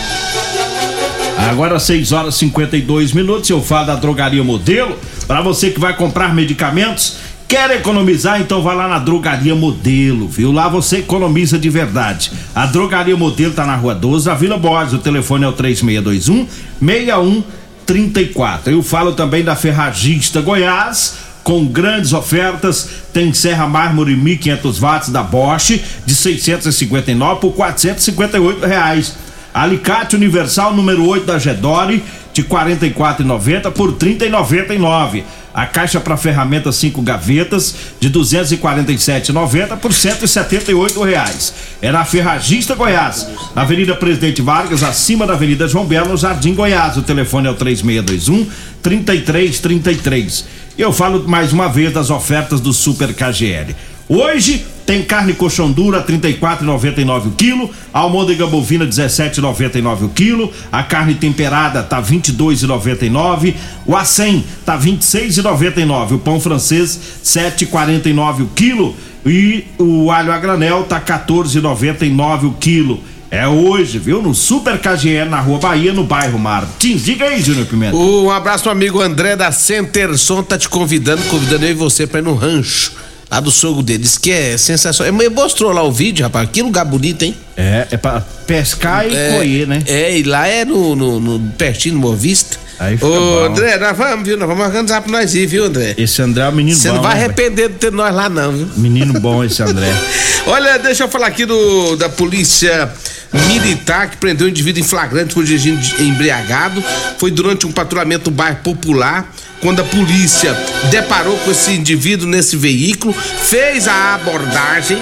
Agora 1.51 1.79
6 1.79 2.13
horas 2.13 2.35
e 2.37 2.39
52 2.39 3.13
minutos, 3.13 3.51
eu 3.51 3.63
falo 3.63 3.87
da 3.87 3.97
Drogaria 3.97 4.43
Modelo. 4.43 4.97
Para 5.27 5.41
você 5.43 5.71
que 5.71 5.79
vai 5.79 5.97
comprar 5.97 6.35
medicamentos, 6.35 7.17
quer 7.49 7.71
economizar, 7.71 8.41
então 8.41 8.63
vai 8.63 8.77
lá 8.77 8.89
na 8.89 8.99
Drogaria 8.99 9.55
Modelo, 9.55 10.29
viu? 10.29 10.53
Lá 10.53 10.69
você 10.69 10.99
economiza 10.99 11.59
de 11.59 11.71
verdade. 11.71 12.33
A 12.55 12.67
Drogaria 12.67 13.17
Modelo 13.17 13.53
tá 13.53 13.65
na 13.65 13.77
Rua 13.77 13.95
12, 13.95 14.27
na 14.27 14.35
Vila 14.35 14.59
Borges. 14.59 14.95
O 14.95 14.99
telefone 14.99 15.45
é 15.45 15.49
o 15.49 15.53
3621 15.53 16.47
6134. 16.81 18.73
Eu 18.73 18.83
falo 18.83 19.13
também 19.13 19.45
da 19.45 19.55
Ferragista 19.57 20.41
Goiás. 20.41 21.27
com 21.45 21.65
grandes 21.65 22.13
ofertas. 22.13 22.89
Tem 23.13 23.33
serra 23.33 23.69
mármore 23.69 24.17
1500 24.17 24.81
watts 24.81 25.11
da 25.11 25.23
Bosch 25.23 25.81
de 26.05 26.13
659 26.13 27.41
por 27.41 27.53
458 27.53 28.67
reais. 28.67 29.15
Alicate 29.55 30.17
universal 30.17 30.75
número 30.75 31.07
8 31.07 31.25
da 31.25 31.39
Gedore 31.39 32.03
de 32.33 32.43
44,90 32.43 33.71
por 33.71 33.93
30,99. 33.93 35.23
A 35.57 35.65
caixa 35.65 35.99
para 35.99 36.19
ferramentas 36.19 36.77
5 36.77 37.01
gavetas 37.01 37.75
de 37.99 38.11
247,90 38.11 39.79
por 39.79 39.91
178 39.91 41.03
reais. 41.03 41.55
É 41.81 41.91
na 41.91 42.05
Ferragista 42.05 42.75
Goiás, 42.75 43.27
na 43.55 43.63
Avenida 43.63 43.95
Presidente 43.95 44.43
Vargas, 44.43 44.83
acima 44.83 45.27
da 45.27 45.33
Avenida 45.33 45.67
João 45.67 45.87
Belo, 45.87 46.11
no 46.11 46.17
Jardim 46.19 46.55
Goiás. 46.55 46.99
O 46.99 47.03
telefone 47.03 47.49
é 47.49 47.51
o 47.51 47.55
3621 47.55 48.47
3333. 48.83 50.45
Eu 50.77 50.93
falo 50.93 51.27
mais 51.27 51.55
uma 51.55 51.69
vez 51.69 51.91
das 51.91 52.11
ofertas 52.11 52.61
do 52.61 52.75
Super 52.75 53.15
KGL. 53.15 53.75
Hoje 54.11 54.67
tem 54.87 55.03
carne 55.03 55.35
coxão 55.35 55.71
dura 55.71 56.01
34,99 56.03 57.27
o 57.27 57.31
quilo, 57.33 57.69
almôndega 57.93 58.47
bovina 58.47 58.87
17,99 58.87 60.05
o 60.05 60.09
quilo, 60.09 60.53
a 60.71 60.85
carne 60.85 61.17
temperada 61.17 61.83
tá 61.83 62.01
22,99, 62.01 63.55
o 63.85 63.97
acém 63.97 64.45
tá 64.65 64.79
26,99, 64.79 66.13
o 66.13 66.19
pão 66.19 66.41
francês 66.41 66.99
7,49 67.25 68.43
o 68.43 68.47
quilo 68.55 68.95
e 69.27 69.65
o 69.77 70.13
alho 70.13 70.31
a 70.31 70.39
granel 70.39 70.85
tá 70.85 71.01
14,99 71.01 72.45
o 72.45 72.53
quilo. 72.53 73.01
É 73.29 73.47
hoje, 73.47 73.99
viu? 73.99 74.23
No 74.23 74.33
Super 74.33 74.79
KGL 74.79 75.29
na 75.29 75.41
Rua 75.41 75.59
Bahia, 75.59 75.93
no 75.93 76.05
bairro 76.05 76.39
Martins. 76.39 77.03
Diga 77.03 77.25
aí, 77.25 77.43
Júnior 77.43 77.67
Pimenta. 77.67 77.97
Um 77.97 78.31
abraço 78.31 78.71
amigo 78.71 79.03
André 79.03 79.35
da 79.35 79.51
Centerson, 79.51 80.45
tá 80.45 80.57
te 80.57 80.69
convidando, 80.69 81.23
convidando 81.25 81.65
eu 81.65 81.73
e 81.73 81.75
você 81.75 82.07
pra 82.07 82.21
ir 82.21 82.23
no 82.23 82.35
rancho. 82.35 82.93
Lá 83.31 83.41
do 83.41 83.51
sogro 83.51 83.83
dele, 83.83 84.05
diz 84.05 84.17
que 84.17 84.31
é 84.31 84.57
sensacional. 84.57 85.21
Ele 85.21 85.29
mostrou 85.31 85.73
lá 85.73 85.83
o 85.83 85.91
vídeo, 85.91 86.23
rapaz. 86.25 86.49
Que 86.53 86.63
lugar 86.63 86.85
bonito, 86.85 87.23
hein? 87.25 87.37
É, 87.57 87.89
é 87.91 87.97
pra 87.97 88.21
pescar 88.47 89.05
e 89.07 89.17
É, 89.17 89.33
colher, 89.37 89.67
né? 89.67 89.83
É, 89.87 90.17
e 90.17 90.23
lá 90.23 90.47
é 90.47 90.65
no, 90.65 90.95
no, 90.95 91.19
no 91.21 91.41
pertinho 91.55 91.97
do 91.97 92.01
Boa 92.03 92.15
Vista. 92.15 92.57
Aí 92.79 92.95
fica 92.97 93.07
Ô, 93.07 93.11
bom. 93.11 93.45
André, 93.47 93.79
nós 93.79 93.97
vamos, 93.97 94.27
viu? 94.29 94.37
Nós 94.37 94.47
vamos 94.49 94.65
organizar 94.65 95.01
pra 95.01 95.11
nós 95.11 95.35
ir, 95.35 95.47
viu, 95.47 95.65
André? 95.65 95.95
Esse 95.99 96.23
André 96.23 96.45
é 96.45 96.49
um 96.49 96.53
menino 96.53 96.77
Você 96.77 96.89
bom. 96.89 96.97
não 96.97 97.03
vai 97.03 97.15
né, 97.17 97.25
arrepender 97.25 97.69
de 97.71 97.75
ter 97.77 97.91
nós 97.91 98.15
lá, 98.15 98.29
não, 98.29 98.53
viu? 98.53 98.69
Menino 98.77 99.19
bom 99.19 99.43
esse 99.43 99.63
André. 99.63 99.93
Olha, 100.47 100.79
deixa 100.79 101.05
eu 101.05 101.09
falar 101.09 101.27
aqui 101.27 101.45
do, 101.47 101.97
da 101.97 102.09
polícia 102.09 102.89
militar 103.33 104.11
que 104.11 104.17
prendeu 104.17 104.47
um 104.47 104.51
indivíduo 104.51 104.83
em 104.83 104.87
flagrante 104.87 105.35
por 105.35 105.45
dirigir 105.45 105.77
embriagado. 106.01 106.83
Foi 107.19 107.31
durante 107.31 107.67
um 107.67 107.73
patrulhamento 107.73 108.31
no 108.31 108.37
bairro 108.37 108.59
Popular, 108.63 109.33
quando 109.61 109.81
a 109.81 109.85
polícia 109.85 110.55
deparou 110.91 111.37
com 111.39 111.51
esse 111.51 111.73
indivíduo 111.73 112.29
nesse 112.29 112.57
veículo, 112.57 113.13
fez 113.13 113.89
a 113.89 114.15
abordagem, 114.15 114.99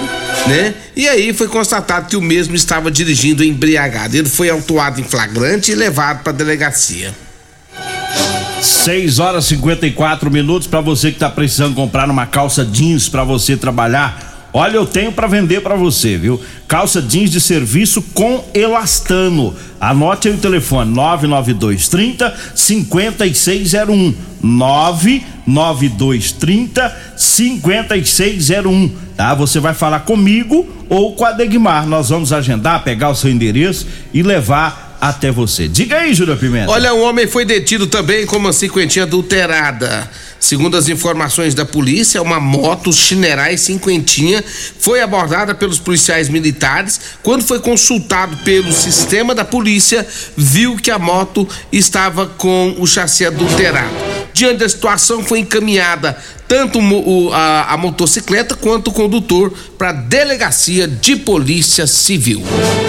né? 0.47 0.73
E 0.95 1.07
aí 1.07 1.33
foi 1.33 1.47
constatado 1.47 2.07
que 2.07 2.15
o 2.15 2.21
mesmo 2.21 2.55
estava 2.55 2.89
dirigindo 2.89 3.43
embriagado. 3.43 4.15
Ele 4.15 4.29
foi 4.29 4.49
autuado 4.49 4.99
em 4.99 5.03
flagrante 5.03 5.71
e 5.71 5.75
levado 5.75 6.23
para 6.23 6.31
delegacia. 6.31 7.13
6 8.61 9.19
horas 9.19 9.45
e 9.45 9.49
54 9.49 10.31
minutos 10.31 10.67
para 10.67 10.81
você 10.81 11.11
que 11.11 11.19
tá 11.19 11.29
precisando 11.29 11.75
comprar 11.75 12.09
uma 12.09 12.25
calça 12.25 12.65
jeans 12.65 13.07
para 13.07 13.23
você 13.23 13.55
trabalhar. 13.55 14.34
Olha, 14.57 14.77
eu 14.77 14.85
tenho 14.85 15.11
para 15.11 15.27
vender 15.27 15.59
para 15.59 15.75
você, 15.75 16.17
viu? 16.17 16.39
Calça 16.65 17.01
jeans 17.01 17.29
de 17.29 17.41
serviço 17.41 18.01
com 18.13 18.41
elastano. 18.53 19.53
Anote 19.81 20.29
aí 20.29 20.33
o 20.33 20.37
telefone 20.37 20.89
99230 20.91 22.33
5601 22.55 24.15
99230 24.41 26.97
5601, 27.17 28.91
tá? 29.17 29.35
Você 29.35 29.59
vai 29.59 29.73
falar 29.73 29.99
comigo 29.99 30.65
ou 30.87 31.13
com 31.15 31.25
a 31.25 31.33
Degmar. 31.33 31.85
Nós 31.85 32.07
vamos 32.07 32.31
agendar, 32.31 32.81
pegar 32.81 33.09
o 33.09 33.15
seu 33.15 33.29
endereço 33.29 33.85
e 34.13 34.23
levar 34.23 34.84
até 35.09 35.31
você. 35.31 35.67
Diga 35.67 35.97
aí, 35.97 36.13
Júlio 36.13 36.37
Pimenta. 36.37 36.71
Olha, 36.71 36.93
um 36.93 37.03
homem 37.03 37.27
foi 37.27 37.45
detido 37.45 37.87
também 37.87 38.25
com 38.25 38.37
uma 38.37 38.51
cinquentinha 38.51 39.03
adulterada. 39.03 40.09
Segundo 40.39 40.77
as 40.77 40.89
informações 40.89 41.55
da 41.55 41.65
polícia, 41.65 42.21
uma 42.21 42.39
moto 42.39 42.93
Chinerai 42.93 43.57
cinquentinha 43.57 44.43
foi 44.79 45.01
abordada 45.01 45.55
pelos 45.55 45.79
policiais 45.79 46.29
militares. 46.29 46.99
Quando 47.23 47.43
foi 47.43 47.59
consultado 47.59 48.37
pelo 48.37 48.71
sistema 48.71 49.33
da 49.33 49.43
polícia, 49.43 50.05
viu 50.37 50.75
que 50.75 50.91
a 50.91 50.99
moto 50.99 51.47
estava 51.71 52.27
com 52.27 52.75
o 52.77 52.85
chassi 52.85 53.25
adulterado. 53.25 54.14
Diante 54.35 54.57
da 54.59 54.67
situação, 54.67 55.23
foi 55.23 55.39
encaminhada 55.39 56.17
tanto 56.45 56.77
o- 56.77 57.31
a, 57.33 57.73
a 57.73 57.77
motocicleta 57.77 58.53
quanto 58.53 58.89
o 58.89 58.91
condutor 58.91 59.51
para 59.77 59.93
delegacia 59.93 60.85
de 60.89 61.15
polícia 61.15 61.87
civil. 61.87 62.43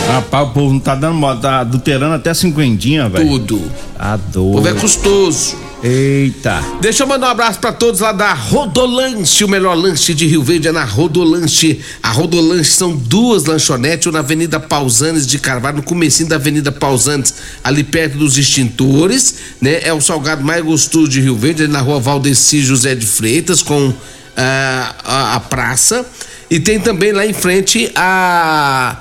Rapaz, 0.09 0.49
o 0.49 0.51
povo 0.51 0.73
não 0.73 0.81
tá 0.81 0.97
dando 0.97 1.15
moda, 1.15 1.41
tá 1.41 1.61
adulterando 1.61 2.15
até 2.17 2.35
cinquentinha, 2.35 3.09
velho. 3.09 3.29
Tudo. 3.29 3.63
A 3.97 4.17
O 4.17 4.19
dor. 4.33 4.55
povo 4.57 4.69
é 4.69 4.75
custoso. 4.75 5.57
Eita. 5.89 6.61
Deixa 6.81 7.05
eu 7.05 7.07
mandar 7.07 7.29
um 7.29 7.31
abraço 7.31 7.61
pra 7.61 7.71
todos 7.73 8.01
lá 8.01 8.11
da 8.11 8.33
Rodolanche, 8.35 9.45
o 9.45 9.49
melhor 9.49 9.75
lanche 9.75 10.13
de 10.15 10.27
Rio 10.27 10.43
Verde 10.43 10.67
é 10.67 10.73
na 10.73 10.83
Rodolanche. 10.83 11.81
A 12.03 12.11
Rodolanche 12.11 12.73
são 12.73 12.91
duas 12.97 13.45
lanchonetes, 13.45 14.07
uma 14.07 14.15
na 14.15 14.19
Avenida 14.19 14.59
Pausanes 14.59 15.25
de 15.27 15.39
Carvalho, 15.39 15.77
no 15.77 15.83
comecinho 15.85 16.29
da 16.29 16.35
Avenida 16.37 16.73
Pausanes, 16.73 17.33
ali 17.63 17.85
perto 17.85 18.19
dos 18.19 18.37
extintores, 18.37 19.37
né? 19.61 19.81
É 19.83 19.93
o 19.93 20.01
salgado 20.01 20.43
mais 20.43 20.65
gostoso 20.65 21.07
de 21.09 21.21
Rio 21.21 21.37
Verde, 21.37 21.63
ali 21.63 21.73
na 21.73 21.81
rua 21.81 22.01
Valdeci 22.01 22.63
José 22.63 22.95
de 22.97 23.07
Freitas, 23.07 23.63
com 23.63 23.95
ah, 24.37 24.95
a, 25.05 25.35
a 25.37 25.41
praça. 25.41 26.05
E 26.51 26.59
tem 26.59 26.81
também 26.81 27.13
lá 27.13 27.25
em 27.25 27.33
frente 27.33 27.93
a- 27.95 28.97